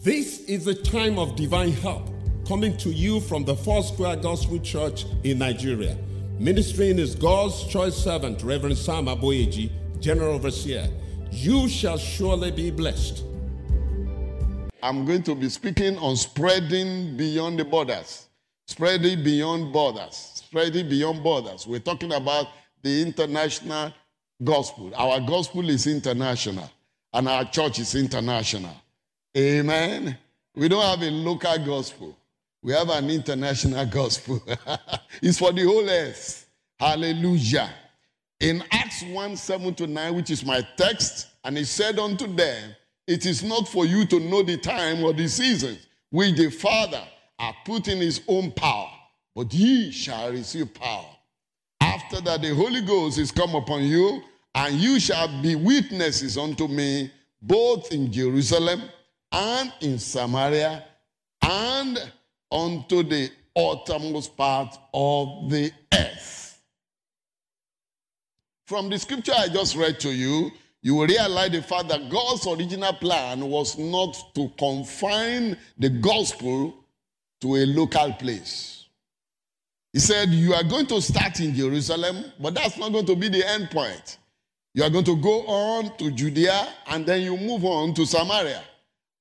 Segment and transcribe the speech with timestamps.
[0.00, 2.08] This is a time of divine help
[2.46, 5.98] coming to you from the Four Square Gospel Church in Nigeria.
[6.38, 10.88] Ministering is God's choice servant, Reverend Sam Aboyeji, General Overseer.
[11.32, 13.24] You shall surely be blessed.
[14.84, 18.28] I'm going to be speaking on spreading beyond the borders.
[18.68, 20.14] Spreading beyond borders.
[20.36, 21.66] Spreading beyond borders.
[21.66, 22.46] We're talking about
[22.82, 23.92] the international
[24.44, 24.92] gospel.
[24.94, 26.70] Our gospel is international,
[27.12, 28.76] and our church is international.
[29.36, 30.16] Amen.
[30.54, 32.16] We don't have a local gospel.
[32.62, 34.42] We have an international gospel.
[35.22, 36.48] it's for the whole earth.
[36.78, 37.70] Hallelujah.
[38.40, 42.74] In Acts 1 7 to 9, which is my text, and he said unto them,
[43.06, 47.02] It is not for you to know the time or the seasons which the Father
[47.38, 48.90] hath put in his own power,
[49.34, 51.06] but ye shall receive power.
[51.80, 54.22] After that, the Holy Ghost is come upon you,
[54.54, 58.82] and you shall be witnesses unto me both in Jerusalem
[59.32, 60.84] and in Samaria
[61.42, 61.98] and
[62.50, 66.60] unto the uttermost part of the earth.
[68.66, 70.50] From the scripture I just read to you,
[70.82, 76.74] you will realize the fact that God's original plan was not to confine the gospel
[77.40, 78.86] to a local place.
[79.92, 83.28] He said, You are going to start in Jerusalem, but that's not going to be
[83.28, 84.18] the end point.
[84.74, 88.62] You are going to go on to Judea and then you move on to Samaria.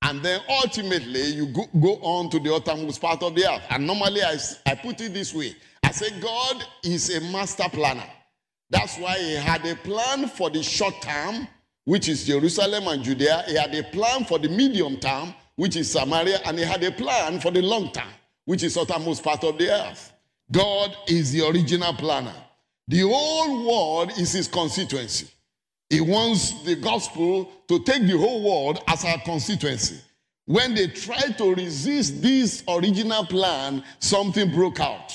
[0.07, 3.63] And then ultimately, you go, go on to the uttermost part of the earth.
[3.69, 8.09] And normally, I, I put it this way I say, God is a master planner.
[8.69, 11.45] That's why He had a plan for the short term,
[11.83, 13.43] which is Jerusalem and Judea.
[13.47, 16.39] He had a plan for the medium term, which is Samaria.
[16.45, 18.07] And He had a plan for the long term,
[18.45, 20.13] which is uttermost part of the earth.
[20.49, 22.35] God is the original planner.
[22.87, 25.27] The whole world is His constituency.
[25.89, 29.99] He wants the gospel to take the whole world as our constituency.
[30.45, 35.13] When they tried to resist this original plan, something broke out.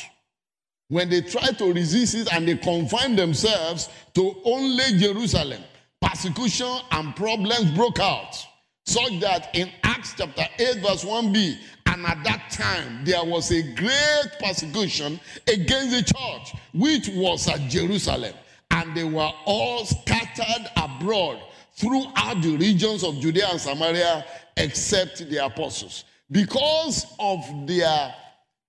[0.89, 5.63] When they tried to resist it and they confined themselves to only Jerusalem,
[6.01, 8.37] persecution and problems broke out.
[8.85, 11.57] Such that in Acts chapter 8, verse 1b,
[11.87, 17.61] and at that time there was a great persecution against the church, which was at
[17.71, 18.35] Jerusalem
[18.73, 21.41] and they were all scattered abroad
[21.75, 24.25] throughout the regions of Judea and Samaria
[24.57, 26.05] except the apostles.
[26.31, 28.15] Because of their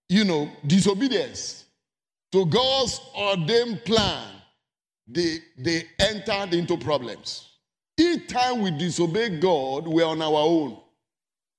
[0.09, 1.65] you know disobedience
[2.31, 4.27] to God's ordained plan
[5.07, 7.49] they they entered into problems.
[7.97, 10.77] Each time we disobey God we're on our own.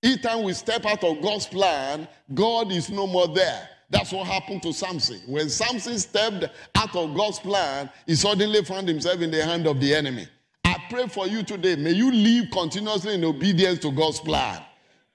[0.02, 4.26] Each time we step out of God's plan God is no more there that's what
[4.26, 5.20] happened to Samson.
[5.24, 9.78] When Samson stepped out of God's plan, he suddenly found himself in the hand of
[9.80, 10.26] the enemy.
[10.64, 11.76] I pray for you today.
[11.76, 14.60] May you live continuously in obedience to God's plan.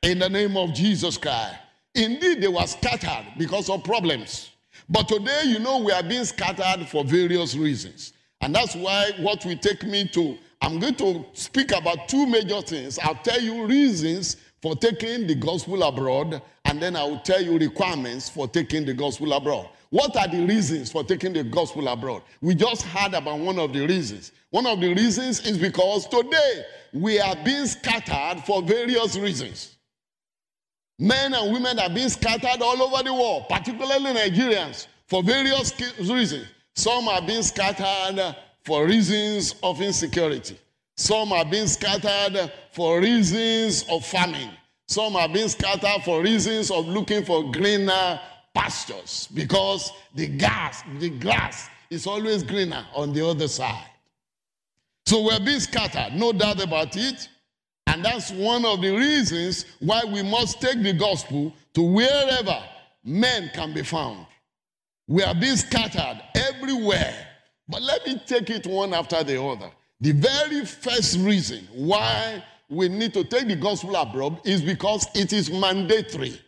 [0.01, 1.55] In the name of Jesus Christ.
[1.93, 4.51] Indeed, they were scattered because of problems.
[4.87, 8.13] But today, you know, we are being scattered for various reasons.
[8.39, 12.61] And that's why what will take me to, I'm going to speak about two major
[12.61, 12.97] things.
[12.99, 17.57] I'll tell you reasons for taking the gospel abroad, and then I will tell you
[17.57, 19.69] requirements for taking the gospel abroad.
[19.89, 22.21] What are the reasons for taking the gospel abroad?
[22.41, 24.31] We just heard about one of the reasons.
[24.51, 29.75] One of the reasons is because today we are being scattered for various reasons.
[30.99, 36.45] Men and women are being scattered all over the world, particularly Nigerians, for various reasons.
[36.75, 40.59] Some are being scattered for reasons of insecurity.
[40.99, 44.49] Some are being scattered for reasons of famine.
[44.89, 48.19] Some are being scattered for reasons of looking for greener
[48.53, 53.85] pastures because the gas, the grass is always greener on the other side.
[55.05, 57.29] So we're being scattered, no doubt about it.
[57.87, 62.61] And that's one of the reasons why we must take the gospel to wherever
[63.05, 64.27] men can be found.
[65.07, 67.25] We are being scattered everywhere.
[67.69, 69.71] But let me take it one after the other.
[70.01, 75.33] The very first reason why we need to take the gospel abroad is because it
[75.33, 76.39] is mandatory.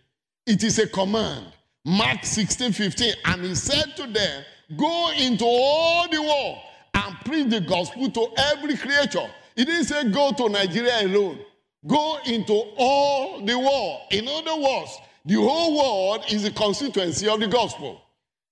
[0.46, 1.48] It is a command.
[1.84, 3.14] Mark 16, 15.
[3.26, 4.44] And he said to them,
[4.78, 6.60] Go into all the world
[6.94, 9.28] and preach the gospel to every creature.
[9.56, 11.40] He didn't say go to Nigeria alone.
[11.86, 14.02] Go into all the world.
[14.12, 18.02] In other words, the whole world is the constituency of the gospel.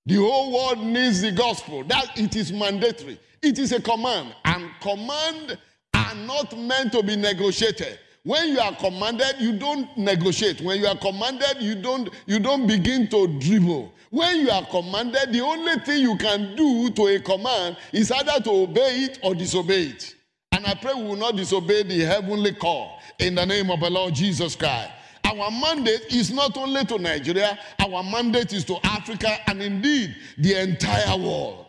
[0.06, 1.84] The whole world needs the gospel.
[1.86, 3.20] That it is mandatory.
[3.42, 5.58] It is a command, and command
[5.94, 8.00] are not meant to be negotiated.
[8.24, 10.62] When you are commanded, you don't negotiate.
[10.62, 13.94] When you are commanded, you don't you don't begin to dribble.
[14.12, 18.44] When you are commanded, the only thing you can do to a command is either
[18.44, 20.16] to obey it or disobey it.
[20.52, 23.90] And I pray we will not disobey the heavenly call in the name of the
[23.90, 24.92] Lord Jesus Christ.
[25.24, 30.60] our mandate is not only to Nigeria, our mandate is to Africa and indeed the
[30.60, 31.69] entire world.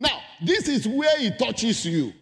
[0.00, 2.12] Now, this is where it touches you.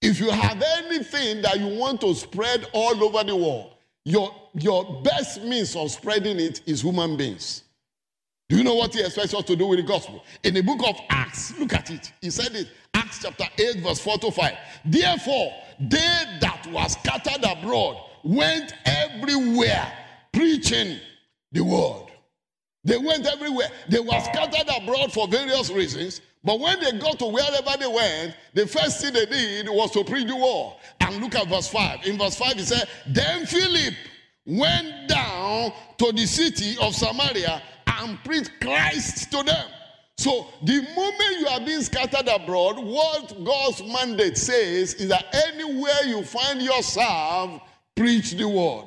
[0.00, 3.74] If you have anything that you want to spread all over the world,
[4.04, 7.62] your, your best means of spreading it is human beings.
[8.48, 10.22] Do you know what he expects us to do with the gospel?
[10.42, 12.12] In the book of Acts, look at it.
[12.20, 14.52] He said it, Acts chapter 8, verse 4 to 5.
[14.84, 19.90] Therefore, they that were scattered abroad went everywhere
[20.32, 20.98] preaching
[21.52, 22.06] the word.
[22.84, 23.68] They went everywhere.
[23.88, 28.36] They were scattered abroad for various reasons, but when they got to wherever they went,
[28.52, 30.74] the first thing they did was to preach the word.
[31.00, 32.06] And look at verse 5.
[32.06, 33.94] In verse 5, he said, Then Philip
[34.44, 39.66] went down to the city of Samaria and preached Christ to them.
[40.18, 46.04] So, the moment you are being scattered abroad, what God's mandate says is that anywhere
[46.04, 47.62] you find yourself,
[47.96, 48.86] preach the word.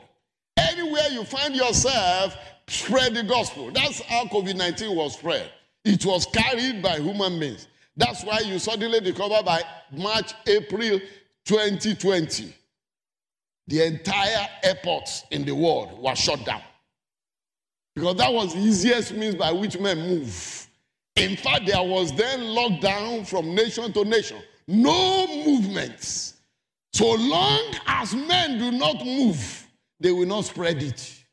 [0.58, 2.38] Anywhere you find yourself,
[2.68, 3.72] spread the gospel.
[3.72, 5.52] That's how COVID 19 was spread.
[5.88, 7.70] It was carried by human beings.
[7.96, 9.62] That's why you suddenly discover by
[9.96, 11.00] March, April
[11.46, 12.54] 2020,
[13.68, 16.62] the entire airports in the world were shut down.
[17.96, 20.68] Because that was the easiest means by which men move.
[21.16, 24.42] In fact, there was then lockdown from nation to nation.
[24.68, 26.34] No movements.
[26.92, 29.68] So long as men do not move,
[30.02, 31.24] they will not spread it.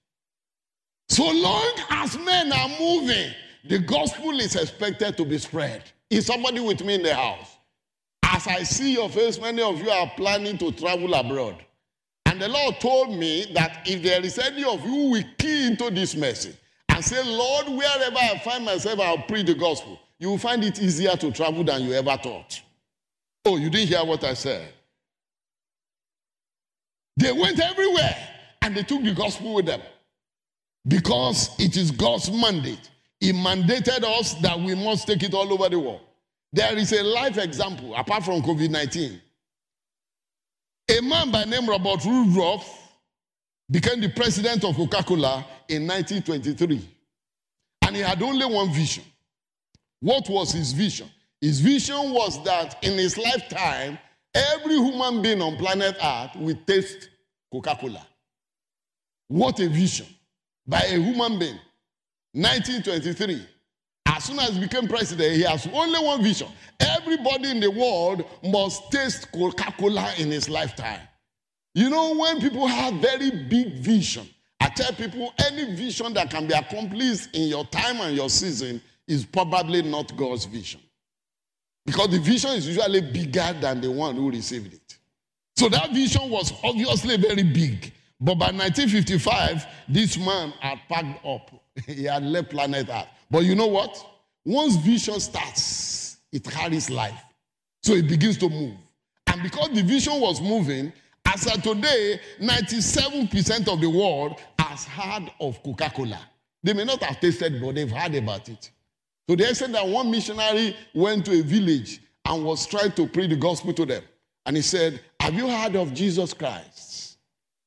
[1.08, 3.32] So long as men are moving,
[3.64, 5.82] the gospel is expected to be spread.
[6.10, 7.56] Is somebody with me in the house?
[8.22, 11.56] As I see your face, many of you are planning to travel abroad.
[12.26, 15.68] And the Lord told me that if there is any of you who will key
[15.68, 16.56] into this message
[16.88, 20.80] and say, Lord, wherever I find myself, I'll preach the gospel, you will find it
[20.80, 22.60] easier to travel than you ever thought.
[23.44, 24.72] Oh, you didn't hear what I said.
[27.16, 28.16] They went everywhere
[28.62, 29.80] and they took the gospel with them
[30.86, 32.90] because it is God's mandate.
[33.20, 36.00] He mandated us that we must take it all over the world.
[36.52, 39.20] There is a life example apart from COVID 19
[40.88, 42.92] a man by name Robert Rudolph
[43.70, 46.86] became the president of Coca Cola in 1923.
[47.86, 49.04] And he had only one vision.
[50.00, 51.08] What was his vision?
[51.40, 53.98] His vision was that in his lifetime,
[54.34, 57.08] every human being on planet Earth will taste
[57.50, 58.06] Coca Cola.
[59.28, 60.06] What a vision
[60.66, 61.58] by a human being.
[62.34, 63.46] 1923.
[64.06, 66.48] As soon as he became president, he has only one vision.
[66.80, 71.00] Everybody in the world must taste Coca Cola in his lifetime.
[71.74, 74.28] You know, when people have very big vision,
[74.60, 78.80] I tell people any vision that can be accomplished in your time and your season
[79.06, 80.80] is probably not God's vision.
[81.86, 84.98] Because the vision is usually bigger than the one who received it.
[85.56, 87.92] So that vision was obviously very big.
[88.20, 91.50] But by 1955, this man had packed up.
[91.86, 93.06] he had left planet Earth.
[93.30, 94.04] But you know what?
[94.44, 97.20] Once vision starts, it carries life.
[97.82, 98.76] So it begins to move.
[99.26, 100.92] And because the vision was moving,
[101.26, 106.20] as of today, 97% of the world has heard of Coca Cola.
[106.62, 108.70] They may not have tasted, but they've heard about it.
[109.28, 113.30] So they said that one missionary went to a village and was trying to preach
[113.30, 114.02] the gospel to them.
[114.46, 117.18] And he said, Have you heard of Jesus Christ?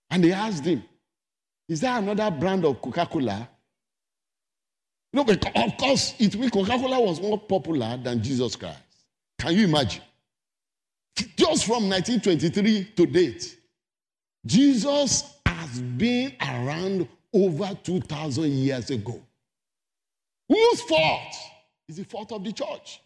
[0.09, 0.83] And they asked him,
[1.67, 3.49] Is there another brand of Coca Cola?
[5.13, 8.79] No, but of course, it Coca Cola was more popular than Jesus Christ.
[9.39, 10.01] Can you imagine?
[11.15, 13.57] Just from 1923 to date,
[14.45, 19.21] Jesus has been around over 2,000 years ago.
[20.49, 21.33] Whose fault?
[21.87, 23.01] Is the fault of the church.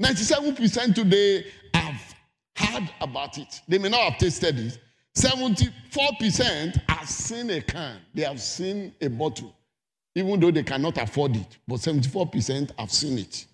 [0.00, 1.44] 97% today
[1.74, 2.14] have
[2.56, 3.60] heard about it.
[3.66, 4.78] They may not have tasted it.
[5.16, 9.54] 74% have seen a can, they have seen a bottle
[10.14, 11.58] even though they cannot afford it.
[11.66, 13.46] But 74% have seen it.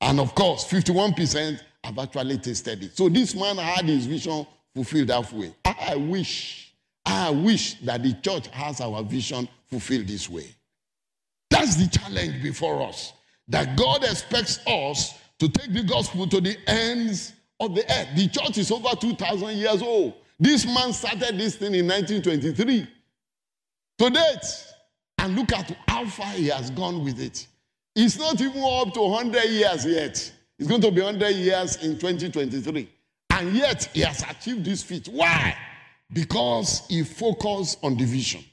[0.00, 2.96] And of course, 51% have actually tasted it.
[2.96, 5.54] So this man had his vision fulfilled that way.
[5.64, 10.54] I wish, I wish that the church has our vision fulfilled this way.
[11.50, 13.12] That's the challenge before us.
[13.48, 18.08] That God expects us to take the gospel to the ends of the earth.
[18.16, 20.14] The church is over 2,000 years old.
[20.38, 22.88] This man started this thing in 1923.
[23.98, 24.73] To date,
[25.24, 27.46] and look at how far he has gone with it.
[27.96, 30.32] It's not even up to 100 years yet.
[30.58, 32.88] It's going to be 100 years in 2023.
[33.30, 35.08] And yet he has achieved this feat.
[35.08, 35.56] Why?
[36.12, 38.44] Because he focused on the vision.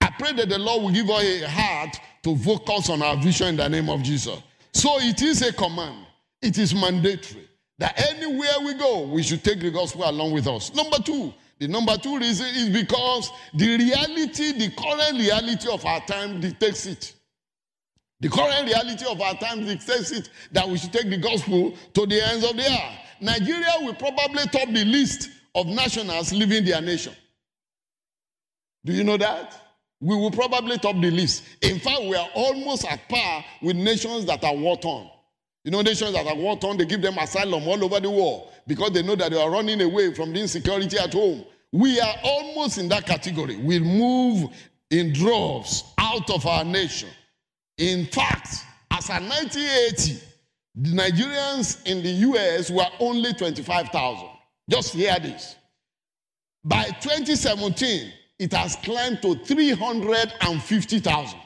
[0.00, 3.48] I pray that the Lord will give us a heart to focus on our vision
[3.48, 4.36] in the name of Jesus.
[4.72, 6.06] So it is a command,
[6.42, 7.48] it is mandatory
[7.78, 10.74] that anywhere we go, we should take the gospel along with us.
[10.74, 16.00] Number two, The number two reason is because the reality, the current reality of our
[16.06, 17.14] time dictates it.
[18.20, 22.06] The current reality of our time dictates it that we should take the gospel to
[22.06, 22.98] the ends of the earth.
[23.20, 27.12] Nigeria will probably top the list of nationals leaving their nation.
[28.84, 29.60] Do you know that?
[30.00, 31.44] We will probably top the list.
[31.60, 35.10] In fact, we are almost at par with nations that are war torn.
[35.64, 38.50] You know, nations that are war torn, they give them asylum all over the world
[38.66, 41.44] because they know that they are running away from the insecurity at home.
[41.72, 43.56] We are almost in that category.
[43.56, 44.50] We move
[44.90, 47.10] in droves out of our nation.
[47.78, 50.18] In fact, as of 1980,
[50.76, 54.28] the Nigerians in the US were only 25,000.
[54.68, 55.56] Just hear this.
[56.64, 61.38] By 2017, it has climbed to 350,000.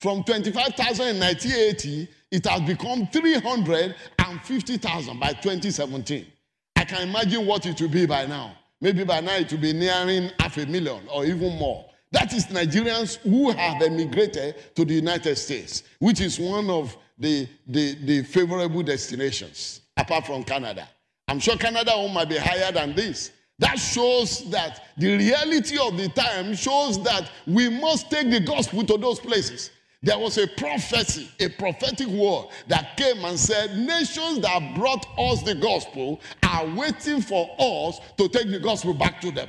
[0.00, 6.26] From 25,000 in 1980, it has become 350,000 by 2017.
[6.74, 8.56] I can imagine what it will be by now.
[8.80, 11.84] Maybe by now it will be nearing half a million or even more.
[12.10, 17.46] That is Nigerians who have emigrated to the United States, which is one of the,
[17.66, 20.88] the, the favorable destinations, apart from Canada.
[21.28, 23.30] I'm sure Canada might be higher than this.
[23.58, 28.84] That shows that the reality of the time shows that we must take the gospel
[28.84, 29.70] to those places.
[30.04, 35.42] There was a prophecy, a prophetic word that came and said, Nations that brought us
[35.42, 39.48] the gospel are waiting for us to take the gospel back to them.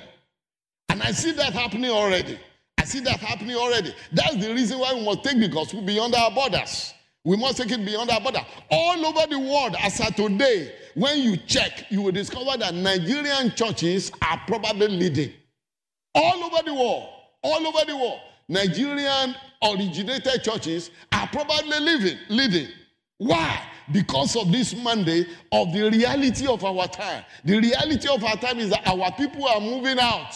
[0.89, 2.39] And I see that happening already.
[2.77, 3.95] I see that happening already.
[4.11, 6.93] That's the reason why we must take the gospel beyond our borders.
[7.25, 8.41] We must take it beyond our border.
[8.69, 13.55] All over the world, as of today, when you check, you will discover that Nigerian
[13.55, 15.31] churches are probably leading.
[16.13, 17.09] All over the world,
[17.41, 22.67] all over the world, Nigerian originated churches are probably living, leading.
[23.17, 23.61] Why?
[23.91, 27.23] Because of this mandate of the reality of our time.
[27.45, 30.33] The reality of our time is that our people are moving out.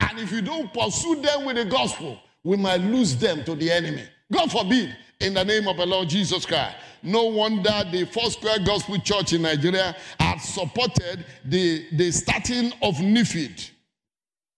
[0.00, 3.70] And if you don't pursue them with the gospel, we might lose them to the
[3.70, 4.04] enemy.
[4.32, 6.76] God forbid, in the name of the Lord Jesus Christ.
[7.02, 13.70] No wonder the Foursquare Gospel Church in Nigeria has supported the, the starting of NIFID.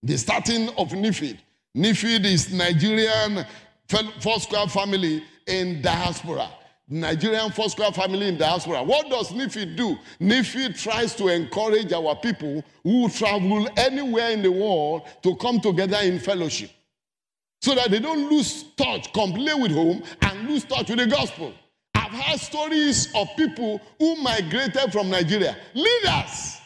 [0.02, 1.38] The starting of NIFID.
[1.76, 3.46] NIFID is Nigerian
[4.20, 6.50] Foursquare family in diaspora.
[6.86, 8.82] Nigerian Foursquare family in diaspora.
[8.82, 9.96] What does NIFID do?
[10.20, 15.96] NIFID tries to encourage our people who travel anywhere in the world to come together
[16.02, 16.70] in fellowship
[17.62, 21.54] so that they don't lose touch, completely with home, and lose touch with the gospel.
[21.94, 26.58] I've heard stories of people who migrated from Nigeria, leaders.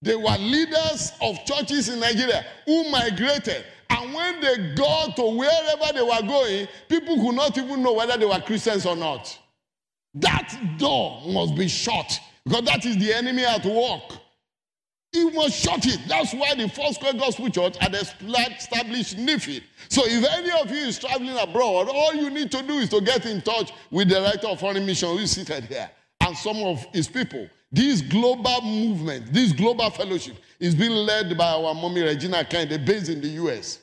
[0.00, 3.64] They were leaders of churches in Nigeria who migrated.
[3.90, 8.16] And when they got to wherever they were going, people could not even know whether
[8.16, 9.38] they were Christians or not.
[10.14, 14.18] That door must be shut because that is the enemy at work.
[15.12, 16.00] He must shut it.
[16.08, 19.62] That's why the Foursquare Gospel Church had established NIFID.
[19.88, 23.00] So if any of you is traveling abroad, all you need to do is to
[23.00, 25.90] get in touch with the director of foreign mission who is seated here
[26.20, 27.48] and some of his people.
[27.72, 33.08] This global movement, this global fellowship is being led by our mommy Regina Kende, based
[33.08, 33.80] in the US.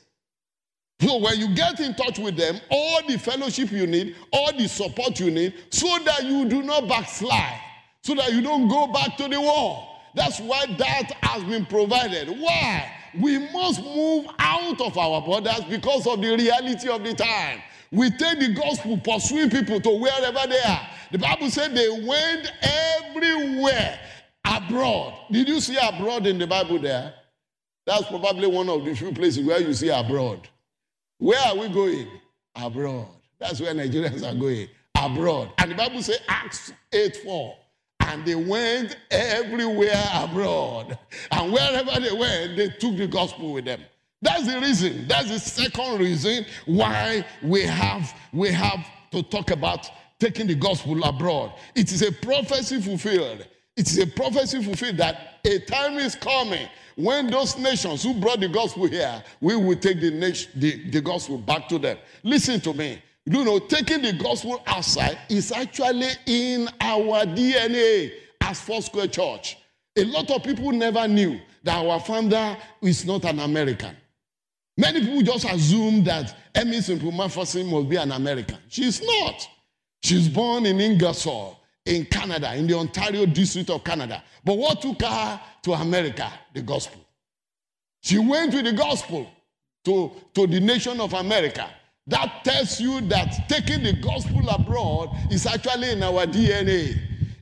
[1.00, 4.68] So when you get in touch with them, all the fellowship you need, all the
[4.68, 7.60] support you need, so that you do not backslide,
[8.02, 9.98] so that you don't go back to the wall.
[10.14, 12.28] That's why that has been provided.
[12.28, 12.90] Why?
[13.20, 17.60] We must move out of our borders because of the reality of the time.
[17.90, 20.88] We take the gospel, pursuing people to wherever they are.
[21.12, 24.00] The Bible said they went everywhere
[24.44, 25.14] abroad.
[25.30, 27.14] Did you see abroad in the Bible there?
[27.86, 30.48] That's probably one of the few places where you see abroad.
[31.18, 32.08] Where are we going?
[32.54, 33.08] Abroad.
[33.38, 34.68] That's where Nigerians are going.
[34.94, 35.50] Abroad.
[35.58, 37.56] And the Bible says Acts 8 4
[38.00, 40.98] and they went everywhere abroad.
[41.30, 43.80] And wherever they went, they took the gospel with them.
[44.22, 45.06] That's the reason.
[45.08, 51.02] That's the second reason why we have, we have to talk about taking the gospel
[51.04, 51.52] abroad.
[51.74, 53.46] It is a prophecy fulfilled.
[53.76, 58.40] It is a prophecy fulfilled that a time is coming when those nations who brought
[58.40, 61.98] the gospel here, we will take the, nation, the, the gospel back to them.
[62.22, 63.02] Listen to me.
[63.26, 68.12] You know, taking the gospel outside is actually in our DNA
[68.42, 69.56] as Foursquare Church.
[69.96, 73.96] A lot of people never knew that our founder is not an American.
[74.76, 78.58] Many people just assume that Aimee Semple McPherson must be an American.
[78.68, 79.48] She's not.
[80.02, 84.22] She's born in Ingersoll, in Canada, in the Ontario district of Canada.
[84.44, 86.30] But what took her to America?
[86.54, 87.00] The gospel.
[88.02, 89.28] She went with the gospel
[89.84, 91.68] to, to the nation of America.
[92.06, 96.98] That tells you that taking the gospel abroad is actually in our DNA.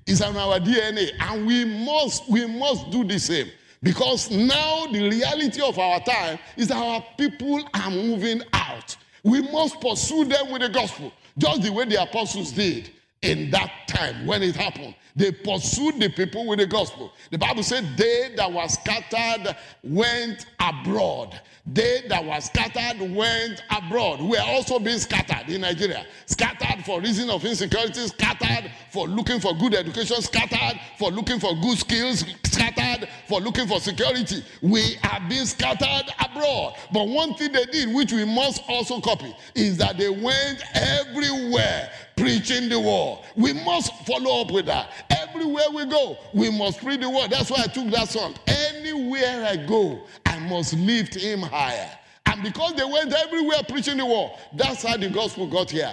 [0.06, 1.11] It's in our DNA.
[1.20, 3.49] And we must, we must do the same.
[3.82, 8.96] Because now the reality of our time is that our people are moving out.
[9.25, 12.90] We must pursue them with the gospel, just the way the apostles did
[13.23, 14.95] in that time when it happened.
[15.14, 17.12] They pursued the people with the gospel.
[17.31, 21.38] The Bible said, They that were scattered went abroad.
[21.67, 24.21] They that were scattered went abroad.
[24.23, 26.07] We are also being scattered in Nigeria.
[26.26, 31.55] Scattered for reason of insecurity, scattered for looking for good education, scattered for looking for
[31.57, 34.43] good skills, scattered for looking for security.
[34.62, 36.75] We are being scattered abroad.
[36.93, 41.91] But one thing they did, which we must also copy, is that they went everywhere
[42.23, 43.19] preaching the word.
[43.37, 44.91] We must follow up with that.
[45.11, 47.31] Everywhere we go, we must preach the word.
[47.31, 48.37] That's why I took that song.
[48.47, 51.91] Anywhere I go, I must lift him higher.
[52.26, 55.93] And because they went everywhere preaching the word, that's how the gospel got here.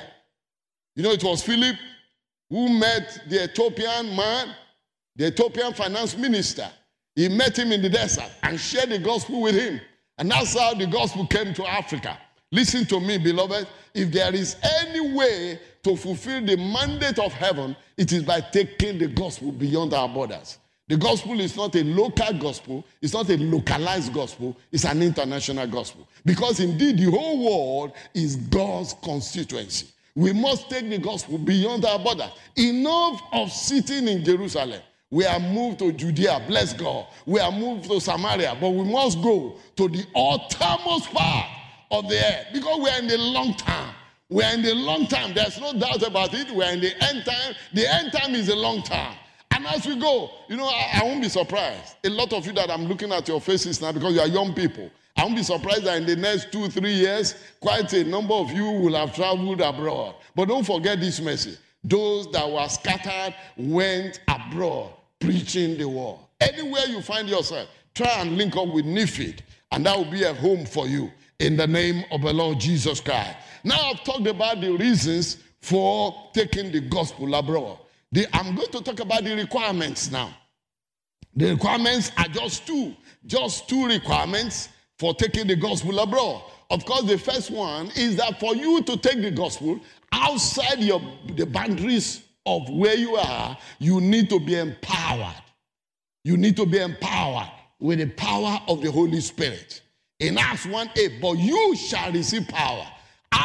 [0.95, 1.75] You know, it was Philip
[2.49, 4.53] who met the Ethiopian man,
[5.15, 6.69] the Ethiopian finance minister.
[7.15, 9.81] He met him in the desert and shared the gospel with him.
[10.19, 12.19] And that's how the gospel came to Africa.
[12.51, 13.67] Listen to me, beloved.
[13.93, 18.97] If there is any way to fulfill the mandate of heaven, it is by taking
[18.97, 20.57] the gospel beyond our borders.
[20.87, 25.67] The gospel is not a local gospel, it's not a localized gospel, it's an international
[25.67, 26.07] gospel.
[26.25, 29.87] Because indeed, the whole world is God's constituency.
[30.15, 32.31] We must take the gospel beyond our borders.
[32.55, 34.81] Enough of sitting in Jerusalem.
[35.11, 37.05] We are moved to Judea, bless God.
[37.25, 41.58] We are moved to Samaria, but we must go to the uttermost part
[41.91, 43.93] of the earth because we are in the long time.
[44.29, 45.33] We are in the long time.
[45.33, 46.51] There's no doubt about it.
[46.51, 47.55] We are in the end time.
[47.73, 49.15] The end time is a long time.
[49.51, 51.95] And as we go, you know, I, I, won't be surprised.
[52.03, 54.53] A lot of you that I'm looking at your faces now because you are young
[54.53, 54.89] people.
[55.17, 58.51] I won't be surprised that in the next two, three years, quite a number of
[58.51, 60.15] you will have traveled abroad.
[60.35, 61.57] But don't forget this message.
[61.83, 66.19] Those that were scattered went abroad preaching the word.
[66.39, 69.39] Anywhere you find yourself, try and link up with Nifid,
[69.71, 72.99] and that will be a home for you in the name of the Lord Jesus
[72.99, 73.37] Christ.
[73.63, 77.79] Now I've talked about the reasons for taking the gospel abroad.
[78.11, 80.35] The, I'm going to talk about the requirements now.
[81.35, 86.43] The requirements are just two, just two requirements for taking the gospel abroad.
[86.69, 89.79] Of course, the first one is that for you to take the gospel
[90.11, 91.01] outside your,
[91.35, 95.35] the boundaries of where you are, you need to be empowered.
[96.23, 97.49] You need to be empowered
[97.79, 99.81] with the power of the Holy Spirit.
[100.19, 102.85] In Acts 1 8, but you shall receive power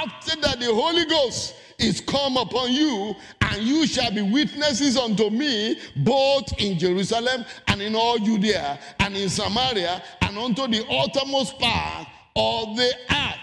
[0.04, 5.30] after that, the Holy Ghost is come upon you, and you shall be witnesses unto
[5.30, 11.58] me both in Jerusalem and in all Judea and in Samaria and unto the uttermost
[11.58, 12.06] part
[12.36, 13.38] of the earth.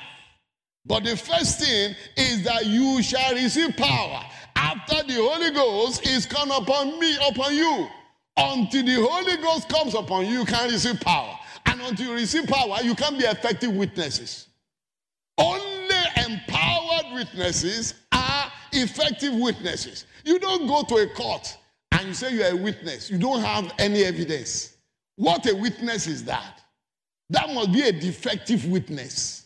[0.85, 4.23] But the first thing is that you shall receive power
[4.55, 7.87] after the Holy Ghost is come upon me, upon you.
[8.37, 11.37] Until the Holy Ghost comes upon you, you can receive power.
[11.83, 14.47] Until you receive power, you can't be effective witnesses.
[15.37, 20.05] Only empowered witnesses are effective witnesses.
[20.23, 21.57] You don't go to a court
[21.91, 23.09] and you say you are a witness.
[23.09, 24.77] You don't have any evidence.
[25.15, 26.61] What a witness is that?
[27.29, 29.45] That must be a defective witness.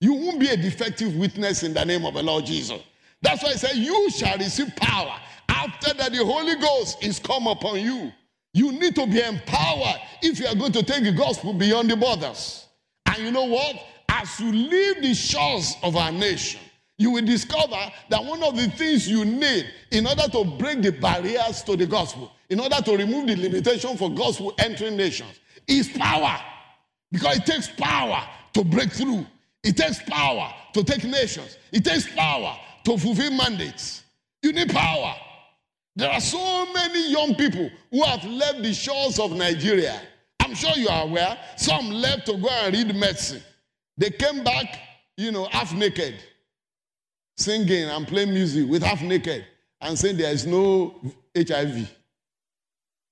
[0.00, 2.80] You won't be a defective witness in the name of the Lord Jesus.
[3.22, 5.18] That's why I say you shall receive power
[5.48, 8.12] after that the Holy Ghost is come upon you.
[8.56, 11.96] You need to be empowered if you are going to take the gospel beyond the
[11.96, 12.66] borders.
[13.04, 13.76] And you know what?
[14.08, 16.60] as you leave the shores of our nation,
[16.98, 20.90] you will discover that one of the things you need in order to break the
[20.92, 25.38] barriers to the gospel, in order to remove the limitation for gospel entering nations,
[25.68, 26.38] is power.
[27.12, 28.22] Because it takes power
[28.54, 29.26] to break through,
[29.62, 34.02] it takes power to take nations, it takes power to fulfill mandates.
[34.42, 35.14] You need power.
[35.96, 39.98] There are so many young people who have left the shores of Nigeria.
[40.40, 41.38] I'm sure you are aware.
[41.56, 43.42] Some left to go and read medicine.
[43.96, 44.78] They came back,
[45.16, 46.16] you know, half naked,
[47.38, 49.46] singing and playing music with half naked
[49.80, 51.00] and saying there is no
[51.34, 51.90] HIV.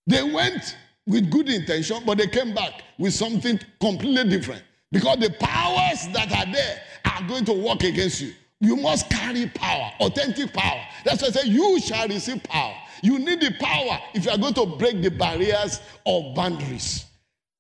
[0.07, 4.63] They went with good intention, but they came back with something completely different.
[4.93, 8.35] Because the powers that are there are going to work against you.
[8.65, 10.81] You must carry power, authentic power.
[11.05, 12.75] That's why I say you shall receive power.
[13.03, 17.05] You need the power if you are going to break the barriers of boundaries.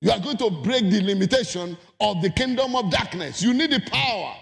[0.00, 3.42] You are going to break the limitation of the kingdom of darkness.
[3.42, 4.34] You need the power.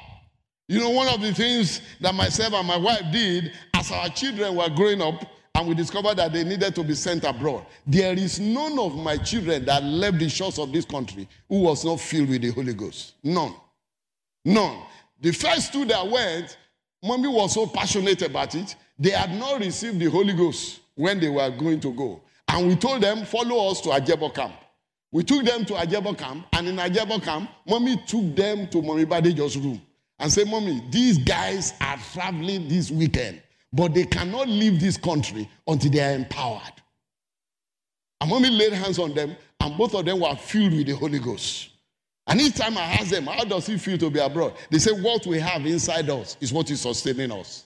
[0.69, 4.55] You know, one of the things that myself and my wife did as our children
[4.55, 7.67] were growing up, and we discovered that they needed to be sent abroad.
[7.87, 11.85] There is none of my children that left the shores of this country who was
[11.85, 13.15] not filled with the Holy Ghost.
[13.23, 13.55] None.
[14.45, 14.83] None.
[15.23, 16.59] The first two that went,
[17.03, 21.29] mommy was so passionate about it, they had not received the Holy Ghost when they
[21.29, 22.21] were going to go.
[22.49, 24.53] And we told them, follow us to Ajebo camp.
[25.13, 29.05] We took them to Ajebo camp, and in Ajebo camp, mommy took them to mommy
[29.07, 29.81] Badejo's room
[30.19, 35.49] and said, Mommy, these guys are traveling this weekend, but they cannot leave this country
[35.67, 36.73] until they are empowered.
[38.21, 41.19] And mommy laid hands on them, and both of them were filled with the Holy
[41.19, 41.72] Ghost.
[42.27, 44.55] And each time I ask them, How does it feel to be abroad?
[44.71, 47.65] They say, What we have inside us is what is sustaining us.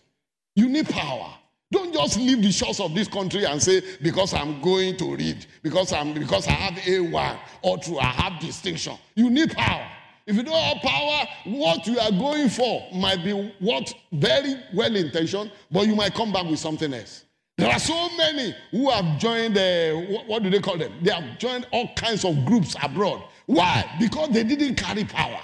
[0.54, 1.34] You need power.
[1.70, 5.44] Don't just leave the shores of this country and say, because I'm going to read,
[5.62, 8.96] because I'm because I have A1 or true, I have distinction.
[9.16, 9.86] You need power.
[10.26, 14.94] If you don't have power, what you are going for might be what very well
[14.94, 17.24] intentioned, but you might come back with something else.
[17.58, 19.94] There are so many who have joined, uh,
[20.26, 20.92] what, do they call them?
[21.02, 23.22] They have joined all kinds of groups abroad.
[23.46, 23.84] Why?
[23.98, 25.40] Because they didn't carry power.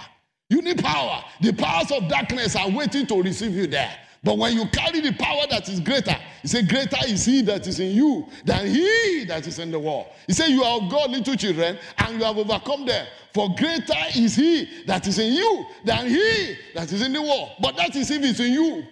[0.51, 1.25] You need power.
[1.41, 3.97] The powers of darkness are waiting to receive you there.
[4.23, 7.67] But when you carry the power that is greater, he said, Greater is he that
[7.67, 10.07] is in you than he that is in the world.
[10.27, 13.07] He said, You are God, little children, and you have overcome them.
[13.33, 17.53] For greater is he that is in you than he that is in the world.
[17.61, 18.85] But that is if it's in you.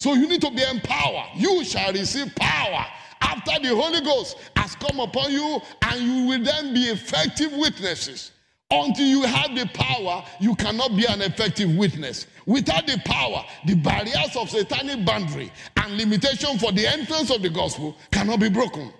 [0.00, 1.26] So you need to be empowered.
[1.36, 2.86] You shall receive power
[3.20, 8.32] after the Holy Ghost has come upon you, and you will then be effective witnesses.
[8.70, 12.26] Until you have the power, you cannot be an effective witness.
[12.46, 17.48] Without the power, the barriers of satanic boundary and limitation for the entrance of the
[17.48, 18.92] gospel cannot be broken.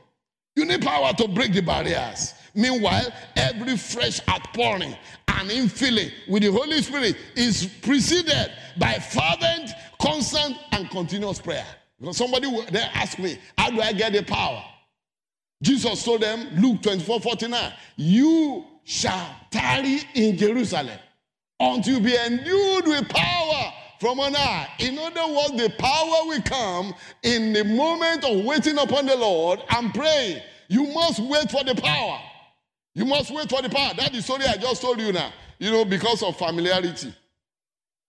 [0.57, 2.35] You need power to break the barriers.
[2.55, 4.97] Meanwhile, every fresh outpouring
[5.29, 11.67] and infilling with the Holy Spirit is preceded by fervent, constant, and continuous prayer.
[11.99, 14.65] Because somebody they asked me, How do I get the power?
[15.63, 20.99] Jesus told them, Luke 24 49, You shall tarry in Jerusalem
[21.61, 24.69] until you be endued with power from on high.
[24.79, 29.61] In other words, the power will come in the moment of waiting upon the Lord
[29.71, 30.41] and praying.
[30.69, 32.21] You must wait for the power.
[32.95, 33.93] You must wait for the power.
[33.97, 35.33] That's the story I just told you now.
[35.59, 37.15] You know, because of familiarity.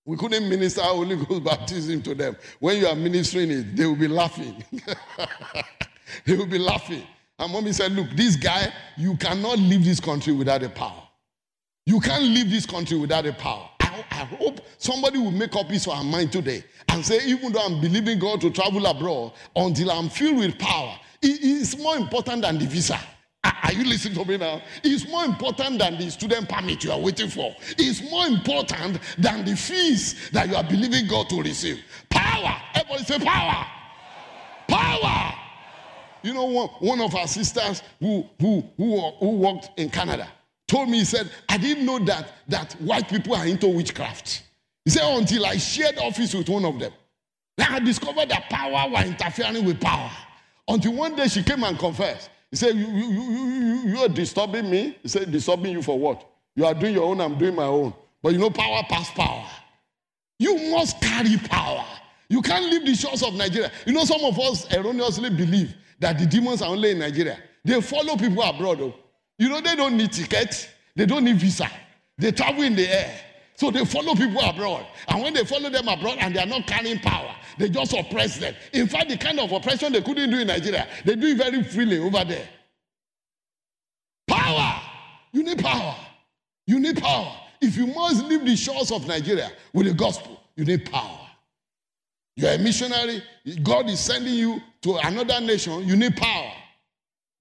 [0.05, 2.35] We couldn't minister Holy Ghost baptism to them.
[2.59, 4.63] When you are ministering it, they will be laughing.
[6.25, 7.03] they will be laughing.
[7.37, 11.03] And mommy said, Look, this guy, you cannot leave this country without a power.
[11.85, 13.69] You can't leave this country without a power.
[13.79, 17.51] I, I hope somebody will make up his or her mind today and say, even
[17.51, 21.97] though I'm believing God to travel abroad, until I'm filled with power, it is more
[21.97, 22.99] important than the visa.
[23.63, 24.61] Are you listening to me now?
[24.83, 27.55] It's more important than the student permit you are waiting for.
[27.77, 31.83] It's more important than the fees that you are believing God to receive.
[32.09, 32.55] Power.
[32.73, 33.65] Everybody say power.
[34.67, 35.33] Power.
[36.21, 40.27] You know, one, of our sisters who, who, who, who worked in Canada
[40.67, 44.43] told me, he said, I didn't know that, that white people are into witchcraft.
[44.85, 46.91] He said, until I shared office with one of them.
[47.57, 50.11] Then I discovered that power were interfering with power.
[50.67, 52.29] Until one day she came and confessed.
[52.51, 54.97] He said, you, you, you, you, are disturbing me.
[55.03, 56.27] He said, disturbing you for what?
[56.55, 57.93] You are doing your own, I'm doing my own.
[58.21, 59.45] But you know, power past power.
[60.39, 61.85] You must carry power.
[62.29, 63.71] You can't leave the shores of Nigeria.
[63.85, 67.37] You know, some of us erroneously believe that the demons are only in Nigeria.
[67.63, 68.79] They follow people abroad.
[68.79, 68.93] Though.
[69.37, 70.67] You know, they don't need tickets.
[70.95, 71.69] they don't need visa.
[72.17, 73.19] They travel in the air.
[73.59, 74.85] So they follow people abroad.
[75.09, 78.37] And when they follow them abroad and they are not carrying power, they just oppress
[78.37, 78.55] them.
[78.71, 81.61] In fact, the kind of oppression they couldn't do in Nigeria, they do it very
[81.63, 82.47] freely over there.
[84.29, 84.79] Power.
[85.33, 85.93] You need power.
[86.67, 87.35] You need power.
[87.59, 91.19] If you must leave the shores of Nigeria with the gospel, you need power.
[92.37, 93.21] You're a missionary.
[93.61, 95.85] God is sending you to another nation.
[95.85, 96.53] You need power.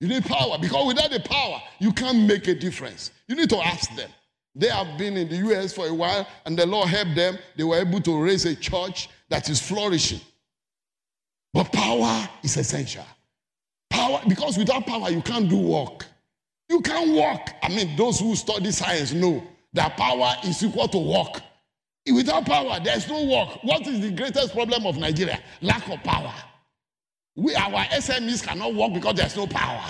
[0.01, 3.13] You need power because without the power, you can't make a difference.
[3.29, 4.11] You need to ask them.
[4.59, 7.39] They have been in the US for a while, and the Lord helped them.
[7.57, 10.21] They were able to raise a church that is flourishing.
[11.55, 13.07] But power is essential.
[13.89, 16.07] Power, because without power, you can't do work.
[16.69, 17.55] You can't work.
[17.63, 19.43] I mean, those who study science know
[19.75, 21.41] that power is equal to work.
[22.13, 23.63] Without power, there's no work.
[23.63, 25.41] What is the greatest problem of Nigeria?
[25.63, 26.35] Lack of power.
[27.37, 29.85] We, our SMEs cannot work because there's no power.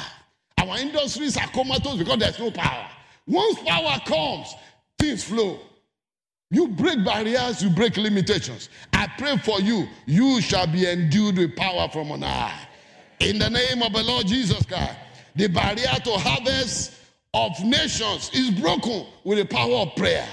[0.59, 2.91] Our industries are comatose because there's no power.
[3.29, 4.55] Once power comes,
[4.99, 5.61] things flow.
[6.51, 8.71] You break barriers, you break limitations.
[8.93, 12.59] I pray for you, you shall be endued with power from on high.
[13.21, 14.97] In the name of the Lord Jesus Christ,
[15.37, 16.95] the barrier to harvest
[17.35, 20.27] of nations is broken with the power of prayer.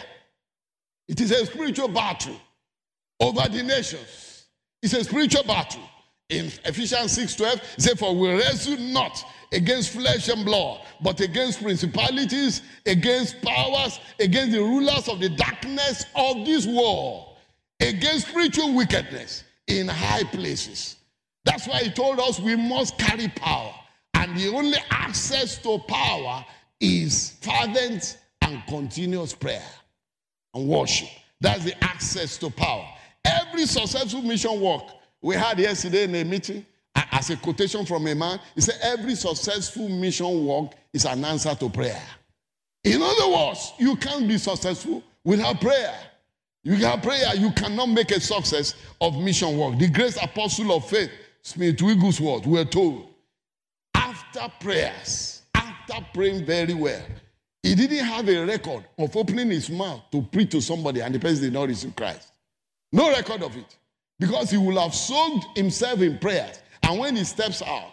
[1.09, 2.39] It is a spiritual battle
[3.19, 4.45] over the nations.
[4.81, 5.81] It's a spiritual battle.
[6.29, 9.23] In Ephesians 6 12, it says, For we wrestle not
[9.55, 16.05] against flesh and blood, but against principalities, against powers, against the rulers of the darkness
[16.15, 17.37] of this world,
[17.79, 20.97] against spiritual wickedness in high places.
[21.45, 23.73] That's why he told us we must carry power.
[24.13, 26.45] And the only access to power
[26.79, 29.63] is fervent and continuous prayer
[30.53, 31.09] and worship.
[31.39, 32.87] That's the access to power.
[33.23, 34.83] Every successful mission work
[35.21, 36.65] we had yesterday in a meeting,
[37.15, 41.55] as a quotation from a man, he said, Every successful mission work is an answer
[41.55, 42.01] to prayer.
[42.83, 45.95] In other words, you can't be successful without prayer.
[46.63, 49.79] You have prayer, you cannot make a success of mission work.
[49.79, 51.09] The great apostle of faith,
[51.41, 53.07] Smith Wigglesworth, were told
[53.93, 57.03] after prayers, after praying very well,
[57.63, 61.19] he didn't have a record of opening his mouth to preach to somebody and the
[61.19, 62.33] person did not receive Christ.
[62.91, 63.77] No record of it.
[64.19, 66.59] Because he will have soaked himself in prayers.
[66.87, 67.91] And when he steps out,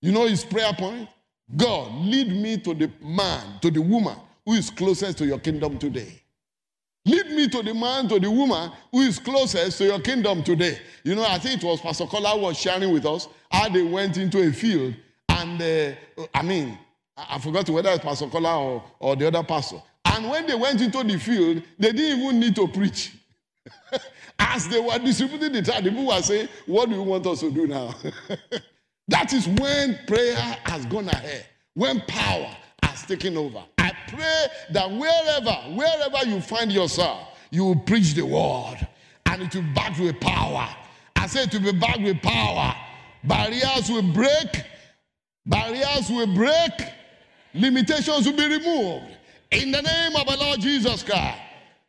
[0.00, 1.08] you know his prayer point?
[1.56, 5.78] God, lead me to the man, to the woman who is closest to your kingdom
[5.78, 6.20] today.
[7.04, 10.78] Lead me to the man, to the woman who is closest to your kingdom today.
[11.04, 14.16] You know, I think it was Pastor Kola was sharing with us how they went
[14.16, 14.94] into a field
[15.28, 16.78] and, uh, I mean,
[17.16, 19.82] I forgot whether it's Pastor Kola or, or the other pastor.
[20.04, 23.12] And when they went into the field, they didn't even need to preach.
[24.44, 27.40] As they were distributing the time, the people were saying, What do you want us
[27.40, 27.94] to do now?
[29.08, 32.50] that is when prayer has gone ahead, when power
[32.82, 33.62] has taken over.
[33.78, 38.86] I pray that wherever, wherever you find yourself, you will preach the word
[39.26, 40.68] and it will be backed with power.
[41.14, 42.74] I said to be backed with power.
[43.22, 44.64] Barriers will break,
[45.46, 46.72] barriers will break,
[47.54, 49.16] limitations will be removed.
[49.52, 51.38] In the name of the Lord Jesus Christ.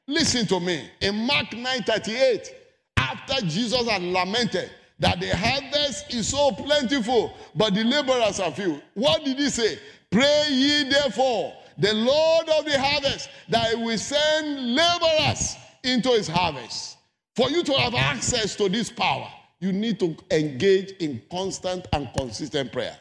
[0.08, 0.90] Listen to me.
[1.02, 2.50] In Mark 9:38,
[2.98, 8.82] after Jesus had lamented that the harvest is so plentiful, but the laborers are few,
[8.94, 9.78] what did he say?
[10.12, 16.28] Pray ye therefore the Lord of the harvest that he will send laborers into his
[16.28, 16.98] harvest.
[17.36, 19.28] For you to have access to this power,
[19.60, 22.96] you need to engage in constant and consistent prayer.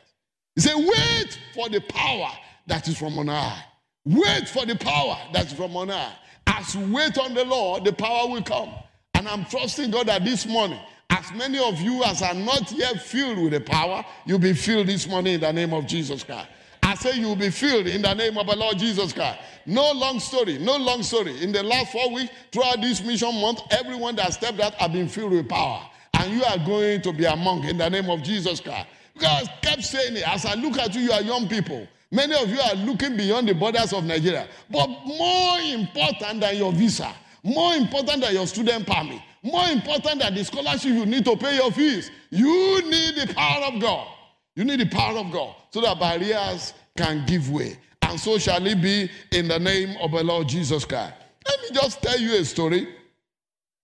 [0.54, 2.30] He said, Wait for the power
[2.66, 3.62] that is from on high.
[4.04, 6.14] Wait for the power that is from on high.
[6.46, 8.70] As you wait on the Lord, the power will come.
[9.14, 13.00] And I'm trusting God that this morning, as many of you as are not yet
[13.00, 16.48] filled with the power, you'll be filled this morning in the name of Jesus Christ.
[16.83, 19.38] I say you will be filled in the name of the Lord Jesus Christ.
[19.66, 21.42] No long story, no long story.
[21.42, 25.09] In the last four weeks, throughout this mission month, everyone that stepped out have been
[25.09, 25.83] filled with power.
[26.14, 28.88] And you are going to be among in the name of Jesus Christ.
[29.20, 31.87] I kept saying it, as I look at you, you are young people.
[32.12, 34.46] Many of you are looking beyond the borders of Nigeria.
[34.70, 37.11] But more important than your visa,
[37.42, 41.57] more important than your student permit, more important than the scholarship you need to pay
[41.57, 44.07] your fees, you need the power of God.
[44.55, 47.79] You need the power of God so that barriers can give way.
[48.03, 51.14] And so shall it be in the name of the Lord Jesus Christ.
[51.46, 52.88] Let me just tell you a story.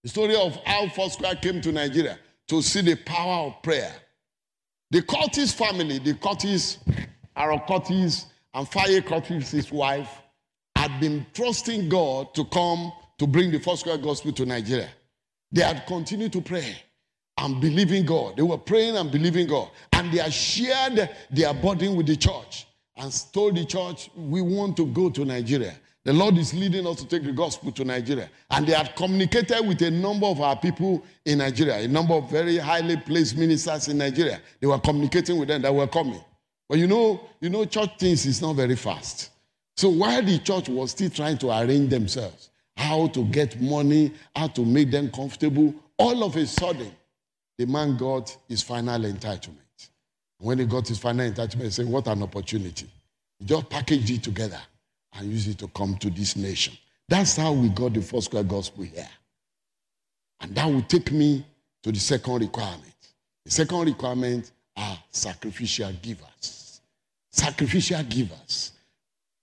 [0.02, 3.90] The story of how Foursquare came to Nigeria to see the power of prayer.
[4.90, 6.76] The Curtis family, the Curtis,
[7.66, 10.10] Curtis, and Faye his wife,
[10.76, 14.88] had been trusting God to come to bring the Foursquare gospel to Nigeria.
[15.50, 16.76] They had continued to pray
[17.38, 18.36] and believing God.
[18.36, 19.70] They were praying and believing God.
[19.92, 24.76] And they had shared their burden with the church and told the church, We want
[24.76, 25.74] to go to Nigeria.
[26.04, 28.30] The Lord is leading us to take the gospel to Nigeria.
[28.50, 32.30] And they had communicated with a number of our people in Nigeria, a number of
[32.30, 34.40] very highly placed ministers in Nigeria.
[34.60, 36.22] They were communicating with them that were coming.
[36.68, 39.30] But you know, you know, church things is not very fast.
[39.76, 44.48] So while the church was still trying to arrange themselves, how to get money, how
[44.48, 46.92] to make them comfortable, all of a sudden,
[47.56, 49.54] the man got his final entitlement.
[50.38, 52.88] When he got his final entitlement, he said, What an opportunity.
[53.44, 54.60] Just packaged it together
[55.14, 56.76] and used it to come to this nation.
[57.08, 59.08] That's how we got the Foursquare gospel here.
[60.40, 61.44] And that will take me
[61.82, 62.94] to the second requirement.
[63.44, 66.57] The second requirement are sacrificial givers.
[67.38, 68.72] Sacrificial givers.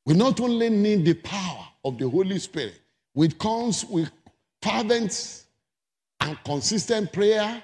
[0.05, 2.79] We not only need the power of the Holy Spirit,
[3.13, 4.11] which comes with
[4.61, 5.45] fervent
[6.19, 7.63] and consistent prayer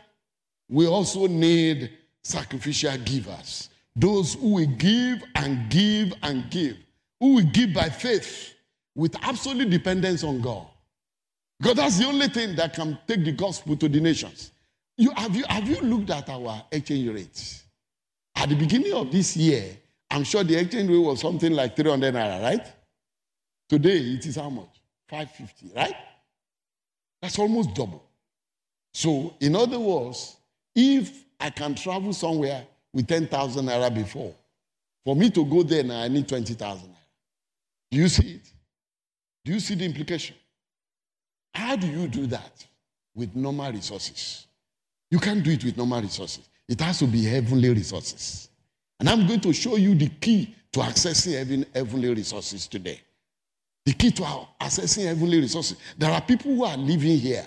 [0.72, 1.92] we also need
[2.24, 3.70] sacrificial givers.
[3.96, 6.78] Those who will give and give and give,
[7.20, 8.54] who will give by faith
[8.96, 10.66] with absolute dependence on God.
[11.60, 14.54] Because that's the only thing that can take the gospel to the nations.
[14.98, 17.64] You, have, you, have you looked at our exchange rates?
[18.36, 19.76] At the beginning of this year,
[20.12, 22.68] I'm sure the exchange rate was something like 300 naira, right?
[23.70, 24.82] Today, it is how much?
[25.08, 25.96] 550, right?
[27.22, 28.04] That's almost double.
[28.94, 30.36] So, in other words,
[30.76, 34.36] if I can travel somewhere with 10,000 naira before,
[35.06, 36.96] for me to go there now, I need 20,000 naira.
[37.90, 38.54] Do you see it?
[39.46, 40.36] Do you see the implication?
[41.54, 42.66] How do you do that
[43.16, 44.46] with normal resources?
[45.10, 46.50] You can't do it with normal resources.
[46.68, 48.50] It has to be heavenly resources.
[49.02, 53.02] And I'm going to show you the key to accessing heaven, heavenly resources today.
[53.84, 54.22] The key to
[54.62, 55.76] accessing heavenly resources.
[55.98, 57.44] There are people who are living here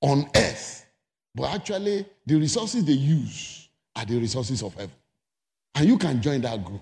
[0.00, 0.86] on earth,
[1.34, 4.94] but actually the resources they use are the resources of heaven.
[5.74, 6.80] And you can join that group.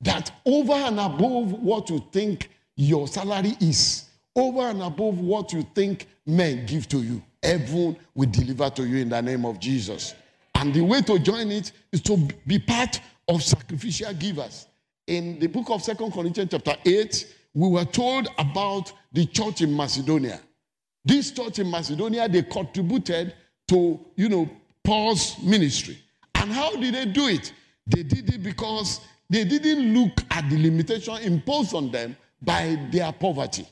[0.00, 5.64] That over and above what you think your salary is, over and above what you
[5.72, 10.16] think men give to you, heaven will deliver to you in the name of Jesus.
[10.64, 12.98] And the way to join it is to be part
[13.28, 14.66] of sacrificial givers.
[15.06, 19.76] In the book of Second Corinthians, chapter 8, we were told about the church in
[19.76, 20.40] Macedonia.
[21.04, 23.34] This church in Macedonia, they contributed
[23.68, 24.48] to, you know,
[24.82, 25.98] Paul's ministry.
[26.34, 27.52] And how did they do it?
[27.86, 33.12] They did it because they didn't look at the limitation imposed on them by their
[33.12, 33.68] poverty.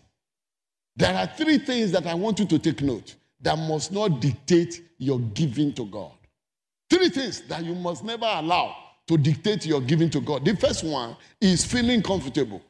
[0.95, 4.83] There are three things that I want you to take note that must not dictate
[4.99, 6.13] your giving to God.
[6.93, 8.77] Three things that you must never allow
[9.07, 10.45] to dictate your giving to God.
[10.45, 12.61] The first one is feeling comfortable.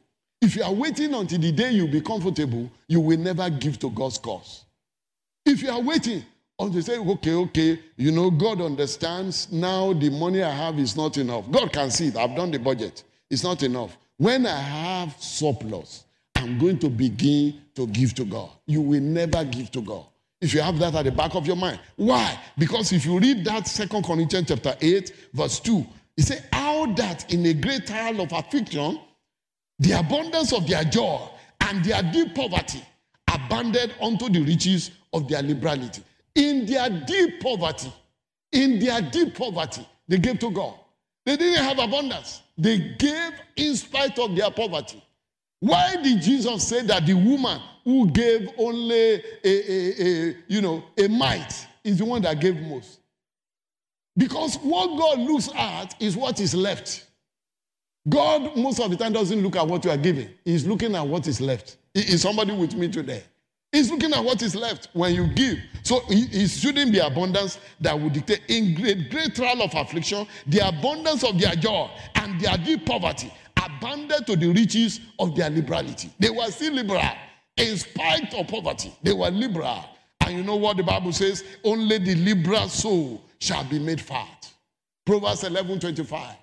[0.41, 3.89] If you are waiting until the day you be comfortable, you will never give to
[3.89, 4.63] God's cause.
[5.45, 6.23] If you are waiting
[6.57, 9.51] until you say, okay, okay, you know, God understands.
[9.51, 11.51] Now the money I have is not enough.
[11.51, 12.15] God can see it.
[12.15, 13.03] I've done the budget.
[13.29, 13.97] It's not enough.
[14.15, 16.05] When I have surplus,
[16.37, 18.51] I'm going to begin to give to God.
[18.67, 20.05] You will never give to God.
[20.43, 21.79] If you have that at the back of your mind.
[21.95, 22.37] Why?
[22.57, 25.85] Because if you read that Second Corinthians chapter 8, verse 2,
[26.17, 28.99] it says, How that in a great trial of affliction,
[29.79, 31.29] the abundance of their joy
[31.61, 32.83] and their deep poverty
[33.33, 36.03] abounded unto the riches of their liberality.
[36.35, 37.93] In their deep poverty,
[38.51, 40.75] in their deep poverty, they gave to God.
[41.25, 42.41] They didn't have abundance.
[42.57, 45.01] They gave in spite of their poverty.
[45.63, 50.83] Why did Jesus say that the woman who gave only a, a, a, you know
[50.97, 52.99] a mite is the one that gave most?
[54.17, 57.07] Because what God looks at is what is left.
[58.09, 60.31] God, most of the time, doesn't look at what you are giving.
[60.43, 61.77] He's looking at what is left.
[61.95, 63.23] Is somebody with me today?
[63.71, 65.59] He's looking at what is left when you give.
[65.83, 68.41] So it shouldn't be abundance that will dictate.
[68.49, 73.31] In great, great trial of affliction, the abundance of their joy and their deep poverty
[73.65, 76.11] abounded to the riches of their liberality.
[76.19, 77.01] They were still liberal.
[77.57, 79.85] In spite of poverty, they were liberal.
[80.21, 81.43] And you know what the Bible says?
[81.63, 84.51] Only the liberal soul shall be made fat.
[85.05, 86.35] Proverbs 11 25.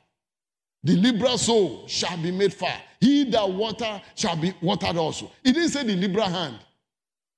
[0.82, 2.82] The liberal soul shall be made fat.
[3.00, 5.30] He that water shall be watered also.
[5.42, 6.58] He didn't say the liberal hand,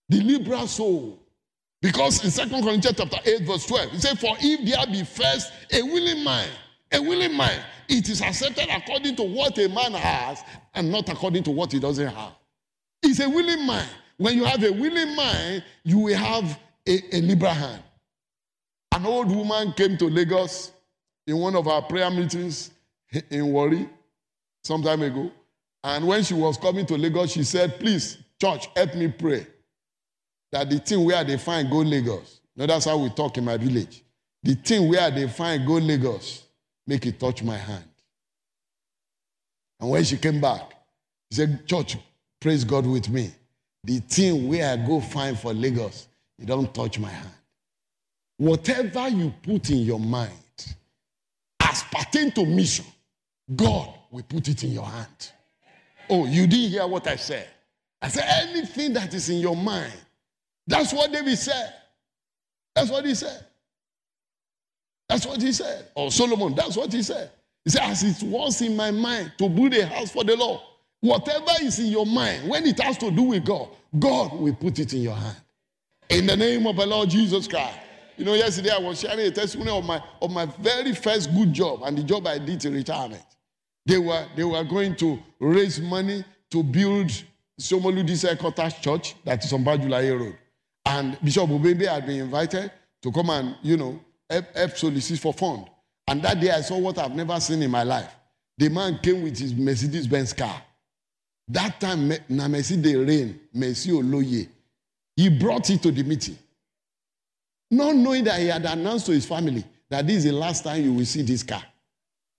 [0.08, 1.18] the liberal soul.
[1.80, 5.52] Because in Second Corinthians chapter 8, verse 12, he said, For if there be first
[5.72, 6.50] a willing mind,
[6.92, 10.42] a willing mind, it is accepted according to what a man has
[10.74, 12.32] and not according to what he doesn't have.
[13.02, 13.88] It's a willing mind.
[14.16, 17.82] When you have a willing mind, you will have a, a liberal hand.
[18.92, 20.72] An old woman came to Lagos
[21.26, 22.70] in one of our prayer meetings
[23.30, 23.88] in Warri
[24.64, 25.30] some time ago.
[25.84, 29.46] And when she was coming to Lagos, she said, Please, church, help me pray
[30.52, 32.40] that the thing where they find go Lagos.
[32.54, 34.04] No, that's how we talk in my village.
[34.42, 36.44] The thing where they find go Lagos,
[36.86, 37.84] make it touch my hand.
[39.80, 40.72] And when she came back,
[41.30, 41.96] she said, Church,
[42.40, 43.30] praise God with me.
[43.84, 46.06] The thing where I go find for Lagos,
[46.38, 47.34] it don't touch my hand.
[48.36, 50.32] Whatever you put in your mind
[51.60, 52.84] as pertain to mission,
[53.54, 55.32] God will put it in your hand.
[56.08, 57.48] Oh, you didn't hear what I said.
[58.00, 59.92] I said, anything that is in your mind.
[60.66, 61.72] That's what David said.
[62.74, 63.46] That's what he said.
[65.12, 65.88] That's what he said.
[65.94, 67.30] Or Solomon, that's what he said.
[67.64, 70.62] He said, as it was in my mind to build a house for the Lord,
[71.00, 74.78] whatever is in your mind, when it has to do with God, God will put
[74.78, 75.36] it in your hand.
[76.08, 77.78] In the name of the Lord Jesus Christ.
[78.16, 81.52] You know, yesterday I was sharing a testimony of my of my very first good
[81.52, 83.22] job and the job I did in retirement.
[83.84, 87.10] They were, they were going to raise money to build
[87.60, 90.38] Shomolu Dise Cottage Church that is on Bajulaye Road.
[90.86, 92.70] And Bishop Ubebe had been invited
[93.02, 94.00] to come and, you know,
[94.32, 95.66] help solicit for fund.
[96.08, 98.14] And that day I saw what I've never seen in my life.
[98.58, 100.60] The man came with his Mercedes Benz car.
[101.48, 104.48] That time, na Mercedes rain, Mercy Oloye.
[105.16, 106.38] He brought it to the meeting.
[107.70, 110.82] Not knowing that he had announced to his family that this is the last time
[110.82, 111.62] you will see this car.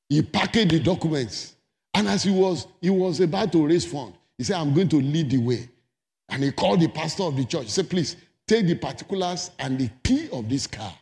[0.09, 1.55] He packaged the documents.
[1.93, 4.97] And as he was, he was about to raise fund, he said, I'm going to
[4.97, 5.69] lead the way.
[6.29, 7.65] And he called the pastor of the church.
[7.65, 8.15] He said, please
[8.47, 10.93] take the particulars and the key of this car.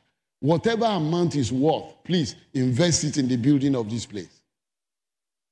[0.42, 4.42] Whatever amount is worth, please invest it in the building of this place.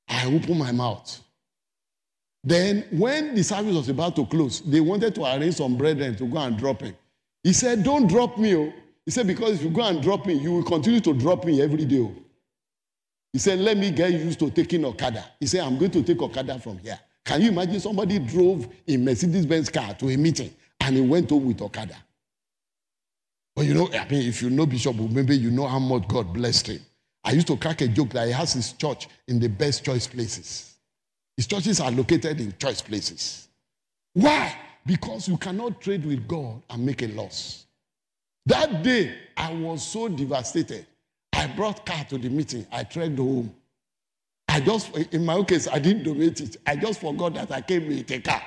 [0.08, 1.22] I opened my mouth.
[2.44, 6.26] Then, when the service was about to close, they wanted to arrange some brethren to
[6.26, 6.96] go and drop him.
[7.44, 8.56] He said, Don't drop me.
[8.56, 8.74] Oh.
[9.06, 11.62] He said, Because if you go and drop me, you will continue to drop me
[11.62, 12.00] every day.
[12.00, 12.16] Oh.
[13.32, 15.24] He said, Let me get used to taking Okada.
[15.40, 17.00] He said, I'm going to take Okada from here.
[17.26, 21.30] Can you imagine somebody drove a Mercedes Benz car to a meeting and he went
[21.30, 21.96] home with Okada?
[23.60, 26.32] But you know, I mean, if you know Bishop, maybe you know how much God
[26.32, 26.80] blessed him.
[27.26, 30.08] I used to crack a joke that he has his church in the best choice
[30.08, 30.76] places.
[31.36, 33.50] His churches are located in choice places.
[34.14, 34.56] Why?
[34.86, 37.66] Because you cannot trade with God and make a loss.
[38.46, 40.86] That day, I was so devastated.
[41.34, 42.66] I brought car to the meeting.
[42.72, 43.54] I trekked home.
[44.48, 46.56] I just, in my own case, I didn't donate it.
[46.66, 48.42] I just forgot that I came with a car.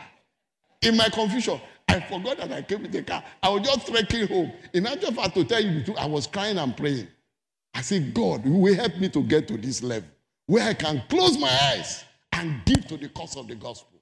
[0.81, 1.61] In my confusion,
[1.93, 3.23] I forgot that I came with a car.
[3.43, 4.53] I was just trekking home.
[4.73, 7.07] In actual fact, to tell you the truth, I was crying and praying.
[7.75, 10.09] I said, God, you will help me to get to this level
[10.47, 14.01] where I can close my eyes and give to the cause of the gospel.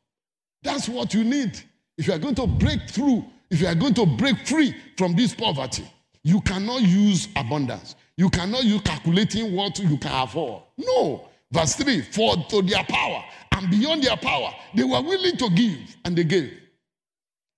[0.62, 1.60] That's what you need.
[1.98, 5.14] If you are going to break through, if you are going to break free from
[5.14, 5.84] this poverty,
[6.22, 7.96] you cannot use abundance.
[8.16, 10.62] You cannot use calculating what you can afford.
[10.78, 11.28] No.
[11.50, 15.96] Verse 3 For to their power and beyond their power, they were willing to give,
[16.04, 16.52] and they gave.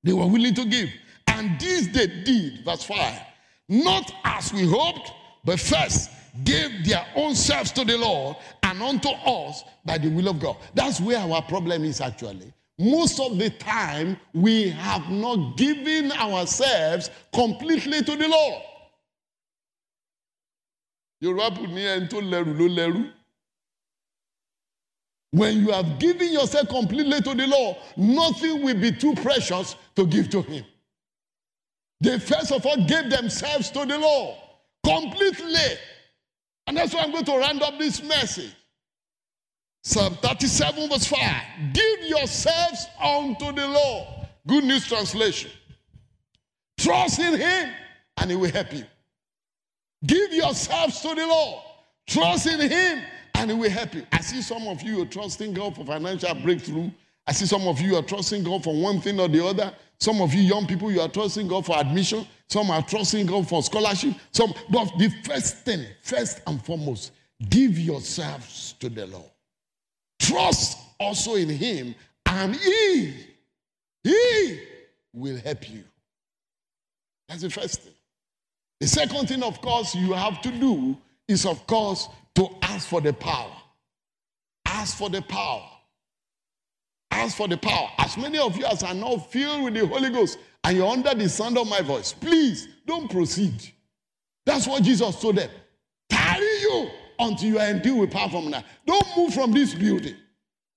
[0.02, 0.90] They were willing to give.
[1.28, 3.20] And this they did, verse 5,
[3.68, 5.12] not as we hoped,
[5.44, 6.10] but first
[6.44, 10.56] gave their own selves to the Lord and unto us by the will of God.
[10.74, 12.52] That's where our problem is actually.
[12.78, 18.62] Most of the time, we have not given ourselves completely to the Lord.
[25.32, 30.06] When you have given yourself completely to the Lord, nothing will be too precious to
[30.06, 30.64] give to Him.
[32.00, 34.36] They first of all gave themselves to the Lord
[34.84, 35.78] completely.
[36.66, 38.54] And that's why I'm going to round up this message.
[39.84, 41.20] Psalm 37, verse 5.
[41.72, 44.06] Give yourselves unto the Lord.
[44.46, 45.50] Good News Translation.
[46.78, 47.70] Trust in Him,
[48.18, 48.84] and He will help you.
[50.04, 51.62] Give yourselves to the Lord.
[52.06, 53.02] Trust in Him,
[53.42, 54.06] and He will help you.
[54.12, 56.90] I see some of you are trusting God for financial breakthrough.
[57.26, 59.72] I see some of you are trusting God for one thing or the other.
[59.98, 62.24] Some of you young people, you are trusting God for admission.
[62.48, 64.14] Some are trusting God for scholarship.
[64.30, 67.12] Some, but the first thing, first and foremost,
[67.50, 69.30] give yourselves to the Lord.
[70.20, 73.14] Trust also in Him, and He,
[74.04, 74.60] He
[75.12, 75.82] will help you.
[77.28, 77.94] That's the first thing.
[78.78, 83.00] The second thing, of course, you have to do is, of course, to ask for
[83.00, 83.52] the power.
[84.66, 85.68] Ask for the power.
[87.10, 87.88] Ask for the power.
[87.98, 91.14] As many of you as are now filled with the Holy Ghost and you're under
[91.14, 93.70] the sound of my voice, please don't proceed.
[94.46, 95.50] That's what Jesus told them.
[96.08, 98.64] Tarry you until you are endued with power from now.
[98.86, 100.16] Don't move from this building.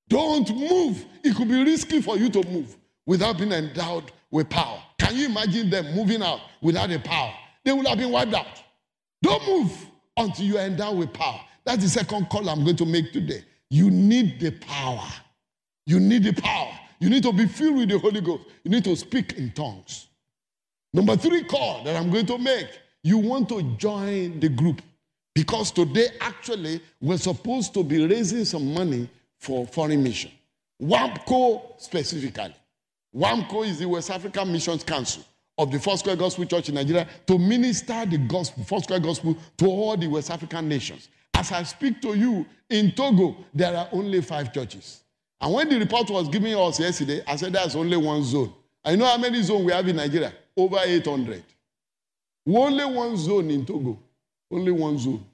[0.07, 1.05] Don't move.
[1.23, 2.75] It could be risky for you to move
[3.05, 4.79] without being endowed with power.
[4.99, 7.33] Can you imagine them moving out without the power?
[7.63, 8.61] They would have been wiped out.
[9.23, 9.71] Don't move
[10.17, 11.41] until you are endowed with power.
[11.65, 13.43] That's the second call I'm going to make today.
[13.69, 15.07] You need the power.
[15.85, 16.71] You need the power.
[16.99, 18.43] You need to be filled with the Holy Ghost.
[18.63, 20.07] You need to speak in tongues.
[20.93, 22.69] Number three call that I'm going to make
[23.03, 24.81] you want to join the group.
[25.35, 30.31] Because today, actually, we're supposed to be raising some money for foreign mission.
[30.81, 32.55] WAMCO specifically.
[33.15, 35.23] WAMCO is the West African Missions Council
[35.57, 39.95] of the Foursquare Gospel Church in Nigeria to minister the gospel, Foursquare Gospel to all
[39.95, 41.09] the West African nations.
[41.33, 45.01] As I speak to you, in Togo, there are only five churches.
[45.39, 48.53] And when the report was given to us yesterday, I said there's only one zone.
[48.83, 50.33] I know how many zones we have in Nigeria?
[50.57, 51.43] Over 800.
[52.47, 53.99] Only one zone in Togo.
[54.51, 55.25] Only one zone.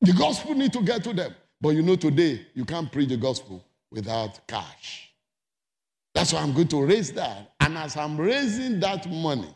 [0.00, 1.34] The gospel need to get to them.
[1.60, 5.10] But you know, today, you can't preach the gospel without cash.
[6.14, 7.52] That's why I'm going to raise that.
[7.66, 9.52] And as I'm raising that money,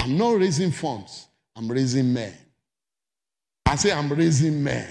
[0.00, 2.34] I'm not raising funds, I'm raising men.
[3.64, 4.88] I say I'm raising men.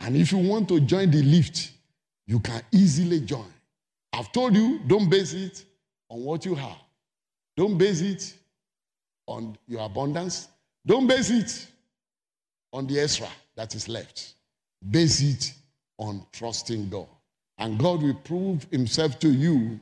[0.00, 1.70] And if you want to join the lift,
[2.26, 3.46] you can easily join.
[4.12, 5.64] I've told you, don't base it
[6.10, 6.78] on what you have.
[7.56, 8.34] Don't base it
[9.28, 10.48] on your abundance.
[10.84, 11.68] Don't base it
[12.72, 14.34] on the extra that is left.
[14.90, 15.54] Base it
[15.96, 17.06] on trusting God.
[17.56, 19.78] And God will prove himself to you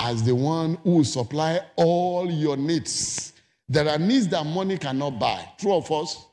[0.00, 3.34] as the one who will supply all your needs.
[3.68, 5.46] There are needs that money cannot buy.
[5.58, 6.26] True of us?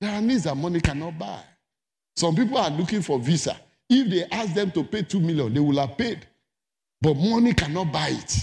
[0.00, 1.42] There are needs that money cannot buy.
[2.16, 3.56] Some people are looking for visa.
[3.88, 6.26] If they ask them to pay 2 million, they will have paid.
[7.00, 8.38] But money cannot buy it.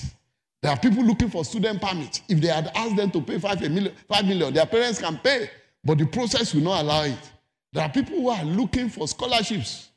[0.63, 2.21] There are people looking for student permit.
[2.27, 5.49] If they had asked them to pay 5 million, 5 million, their parents can pay,
[5.83, 7.31] but the process will not allow it.
[7.73, 9.89] There are people who are looking for scholarships.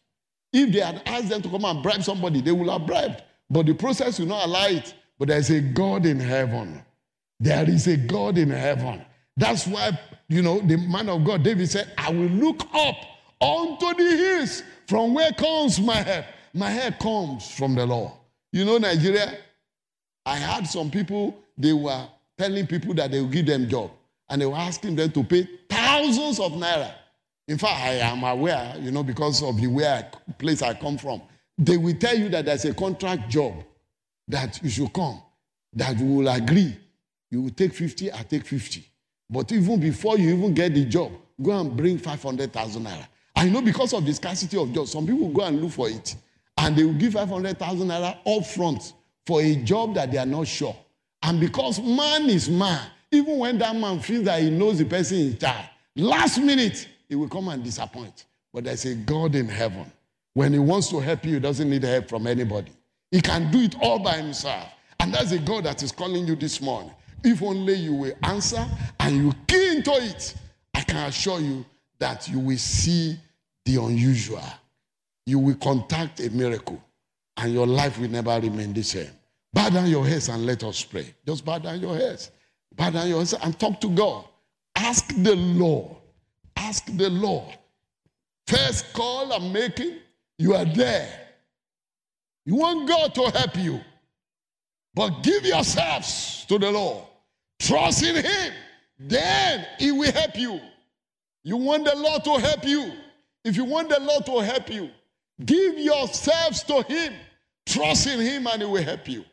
[0.52, 3.66] If they had asked them to come and bribe somebody, they will have bribed, but
[3.66, 4.94] the process will not allow it.
[5.18, 6.82] But there is a God in heaven.
[7.40, 9.04] There is a God in heaven.
[9.36, 9.98] That's why,
[10.28, 12.96] you know, the man of God, David said, I will look up
[13.40, 14.62] unto the hills.
[14.86, 16.24] From where comes my help?
[16.54, 18.12] My help comes from the Lord.
[18.52, 19.38] You know, Nigeria,
[20.24, 22.06] I had some people, they were
[22.38, 23.90] telling people that they will give them job.
[24.28, 26.92] And they were asking them to pay thousands of naira.
[27.48, 31.20] In fact, I am aware, you know, because of the where place I come from.
[31.62, 33.52] They will tell you that there's a contract job
[34.26, 35.20] that you should come,
[35.74, 36.74] that you will agree.
[37.30, 38.82] You will take 50, I take 50.
[39.28, 43.06] But even before you even get the job, go and bring 500,000 naira.
[43.36, 46.16] I know because of the scarcity of jobs, some people go and look for it.
[46.56, 48.94] And they will give 500,000 naira up front
[49.26, 50.74] for a job that they are not sure.
[51.22, 52.80] And because man is man,
[53.12, 57.16] even when that man feels that he knows the person in charge, last minute, he
[57.16, 58.24] will come and disappoint.
[58.50, 59.92] But there's a God in heaven.
[60.34, 62.72] When he wants to help you, he doesn't need help from anybody.
[63.10, 64.68] He can do it all by himself.
[65.00, 66.92] And that's a God that is calling you this morning.
[67.24, 68.64] If only you will answer
[69.00, 70.34] and you key into it,
[70.74, 71.64] I can assure you
[71.98, 73.18] that you will see
[73.64, 74.42] the unusual.
[75.26, 76.82] You will contact a miracle,
[77.36, 79.10] and your life will never remain the same.
[79.52, 81.14] Bow down your heads and let us pray.
[81.26, 82.30] Just bow down your heads.
[82.74, 84.24] Bow down your heads and talk to God.
[84.76, 85.96] Ask the Lord.
[86.56, 87.56] Ask the Lord.
[88.46, 89.96] First call I'm making,
[90.40, 91.06] you are there.
[92.46, 93.78] You want God to help you.
[94.94, 97.04] But give yourselves to the Lord.
[97.58, 98.52] Trust in Him.
[98.98, 100.58] Then He will help you.
[101.44, 102.90] You want the Lord to help you.
[103.44, 104.88] If you want the Lord to help you,
[105.44, 107.12] give yourselves to Him.
[107.66, 109.26] Trust in Him and He will help you.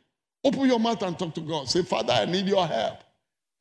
[0.44, 1.70] Open your mouth and talk to God.
[1.70, 3.00] Say, Father, I need your help.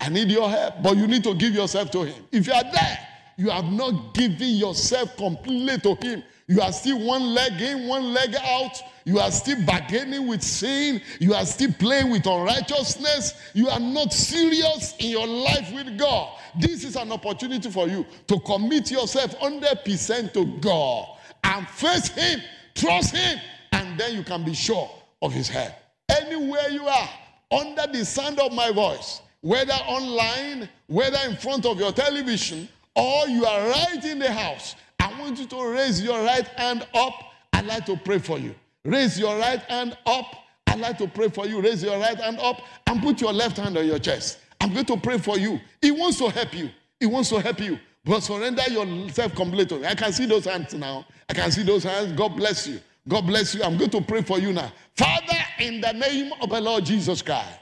[0.00, 0.82] I need your help.
[0.82, 2.24] But you need to give yourself to Him.
[2.32, 2.98] If you are there,
[3.38, 6.24] you have not given yourself completely to Him.
[6.48, 8.80] You are still one leg in, one leg out.
[9.04, 11.00] You are still bargaining with sin.
[11.18, 13.34] You are still playing with unrighteousness.
[13.52, 16.38] You are not serious in your life with God.
[16.58, 21.08] This is an opportunity for you to commit yourself 100% to God
[21.42, 22.40] and face Him,
[22.74, 23.40] trust Him,
[23.72, 24.88] and then you can be sure
[25.22, 25.72] of His help.
[26.08, 27.08] Anywhere you are,
[27.50, 33.26] under the sound of my voice, whether online, whether in front of your television, or
[33.28, 34.74] you are right in the house,
[35.16, 37.14] I want you to raise your right hand up.
[37.54, 38.54] I'd like to pray for you.
[38.84, 40.26] Raise your right hand up.
[40.66, 41.62] I'd like to pray for you.
[41.62, 44.38] Raise your right hand up and put your left hand on your chest.
[44.60, 45.58] I'm going to pray for you.
[45.80, 46.68] He wants to help you.
[47.00, 47.78] He wants to help you.
[48.04, 49.86] But surrender yourself completely.
[49.86, 51.06] I can see those hands now.
[51.30, 52.12] I can see those hands.
[52.12, 52.78] God bless you.
[53.08, 53.62] God bless you.
[53.62, 54.70] I'm going to pray for you now.
[54.96, 57.58] Father, in the name of the Lord Jesus Christ,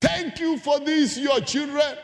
[0.00, 1.96] thank you for these, your children.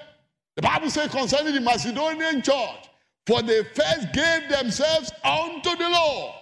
[0.56, 2.90] The Bible says concerning the Macedonian church,
[3.26, 6.34] for they first gave themselves unto the Lord.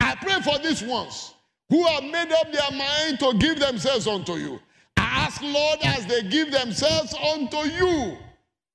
[0.00, 1.34] I pray for these ones
[1.68, 4.60] who have made up their mind to give themselves unto you.
[4.96, 8.16] I ask, Lord, as they give themselves unto you,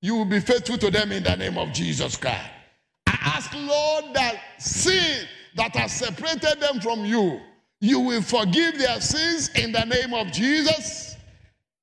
[0.01, 2.49] you will be faithful to them in the name of Jesus Christ.
[3.07, 7.41] I ask, Lord, that sin that has separated them from you,
[7.81, 11.06] you will forgive their sins in the name of Jesus.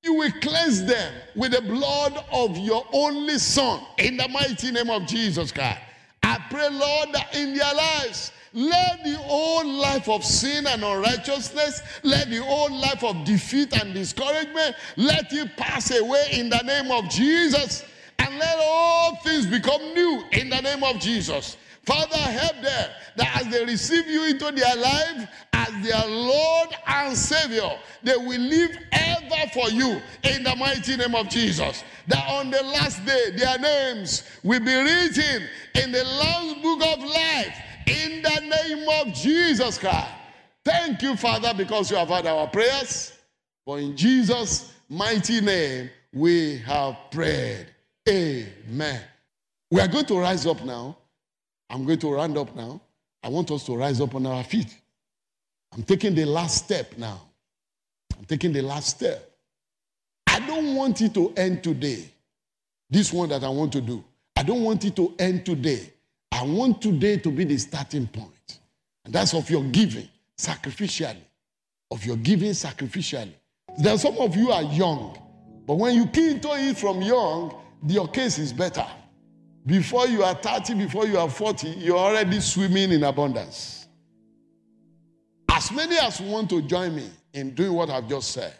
[0.04, 4.90] You will cleanse them with the blood of your only Son in the mighty name
[4.90, 5.80] of Jesus Christ.
[6.22, 11.80] I pray, Lord, that in their lives, let the old life of sin and unrighteousness,
[12.02, 16.90] let the old life of defeat and discouragement, let it pass away in the name
[16.90, 17.82] of Jesus.
[18.18, 21.56] And let all things become new in the name of Jesus.
[21.86, 27.16] Father, help them that as they receive you into their life as their Lord and
[27.16, 27.70] Savior,
[28.02, 31.84] they will live ever for you in the mighty name of Jesus.
[32.08, 37.04] That on the last day, their names will be written in the Lamb's book of
[37.04, 37.56] life
[37.86, 40.08] in the name of Jesus Christ.
[40.64, 43.12] Thank you, Father, because you have heard our prayers.
[43.64, 47.66] For in Jesus' mighty name, we have prayed.
[48.08, 49.00] Amen.
[49.70, 50.96] We are going to rise up now.
[51.74, 52.80] I'm going to round up now.
[53.20, 54.76] I want us to rise up on our feet.
[55.72, 57.20] I'm taking the last step now.
[58.16, 59.28] I'm taking the last step.
[60.28, 62.04] I don't want it to end today.
[62.88, 64.04] This one that I want to do.
[64.36, 65.92] I don't want it to end today.
[66.30, 68.60] I want today to be the starting point.
[69.04, 70.08] And that's of your giving
[70.38, 71.16] sacrificially.
[71.90, 73.32] Of your giving sacrificially.
[73.78, 75.18] There some of you are young,
[75.66, 78.86] but when you key into it from young, your case is better.
[79.66, 83.86] Before you are 30, before you are 40, you're already swimming in abundance.
[85.50, 88.52] As many as want to join me in doing what I've just said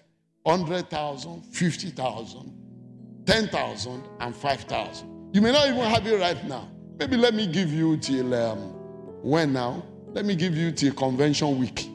[0.45, 5.31] 100,000, 50,000, 10,000, and 5,000.
[5.35, 6.71] You may not even have it right now.
[6.99, 8.59] Maybe let me give you till um,
[9.23, 9.83] when now?
[10.09, 11.89] Let me give you till convention week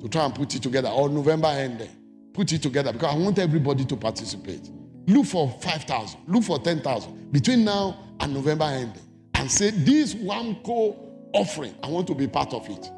[0.00, 1.90] to try and put it together, or November ending.
[2.34, 4.68] Put it together because I want everybody to participate.
[5.10, 9.02] Look for 5,000, look for 10,000 between now and November ending.
[9.34, 10.96] And say, This WAMCO
[11.32, 11.74] offering.
[11.82, 12.90] I want to be part of it.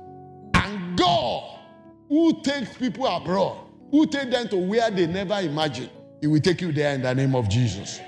[0.54, 1.58] And God,
[2.08, 5.88] who takes people abroad, who take them to where they never imagined,
[6.20, 8.00] He will take you there in the name of Jesus.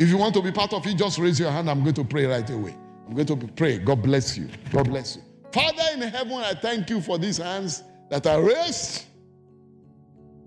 [0.00, 1.70] If you want to be part of it, just raise your hand.
[1.70, 2.76] I'm going to pray right away.
[3.06, 3.78] I'm going to pray.
[3.78, 4.48] God bless you.
[4.72, 5.22] God bless you.
[5.52, 9.04] Father in heaven, I thank you for these hands that are raised.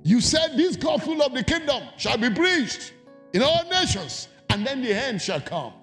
[0.04, 2.94] You said this gospel of the kingdom shall be preached
[3.34, 5.74] in all nations, and then the end shall come.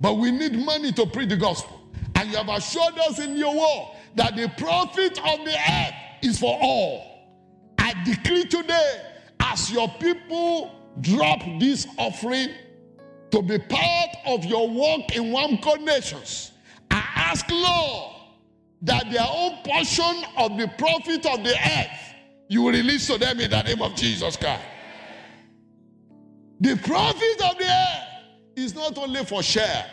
[0.00, 1.80] But we need money to preach the gospel.
[2.14, 6.38] And you have assured us in your word that the profit of the earth is
[6.38, 7.28] for all.
[7.78, 9.02] I decree today,
[9.40, 10.70] as your people
[11.00, 12.50] drop this offering
[13.30, 16.52] to be part of your work in one nations,
[16.90, 18.16] I ask, Lord,
[18.82, 22.10] that their own portion of the profit of the earth
[22.50, 24.60] you will release to them in the name of Jesus Christ.
[26.60, 28.24] The profit of the earth
[28.56, 29.86] is not only for Shell.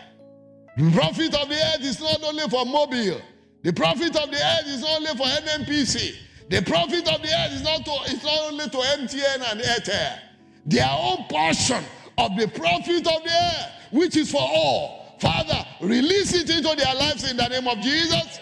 [0.78, 3.22] The profit of the earth is not only for Mobil.
[3.64, 6.16] The profit of the earth is only for NNPC.
[6.50, 10.20] The profit of the earth is not, to, it's not only to MTN and Airtel.
[10.66, 11.84] Their own portion
[12.18, 15.16] of the profit of the earth, which is for all.
[15.20, 18.40] Father, release it into their lives in the name of Jesus.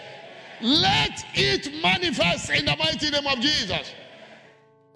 [0.60, 3.92] Let it manifest in the mighty name of Jesus.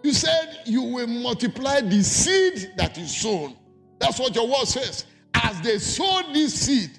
[0.02, 3.56] You said you will multiply the seed that is sown.
[3.98, 5.04] That's what your word says.
[5.34, 6.90] As they sow this seed,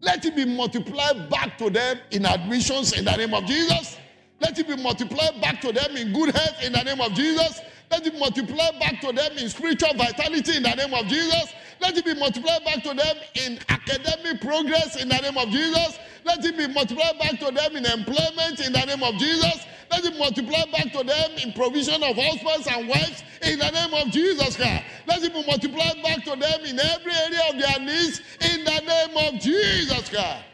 [0.00, 3.96] let it be multiplied back to them in admissions in the name of Jesus.
[4.40, 7.60] Let it be multiplied back to them in good health in the name of Jesus.
[7.90, 11.52] Let it multiply back to them in spiritual vitality in the name of Jesus.
[11.80, 15.98] Let it be multiplied back to them in academic progress in the name of Jesus.
[16.24, 19.64] Let it be multiplied back to them in employment in the name of Jesus.
[19.90, 23.94] Let it multiply back to them in provision of husbands and wives in the name
[23.94, 24.84] of Jesus Christ.
[25.06, 28.80] Let it be multiplied back to them in every area of their needs in the
[28.80, 30.44] name of Jesus Christ.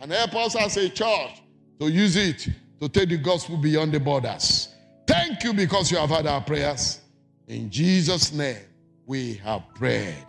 [0.00, 1.42] And help us as a church
[1.78, 2.48] to use it
[2.80, 4.74] to take the gospel beyond the borders.
[5.10, 7.00] Thank you because you have heard our prayers.
[7.48, 8.58] In Jesus' name,
[9.06, 10.24] we have prayed.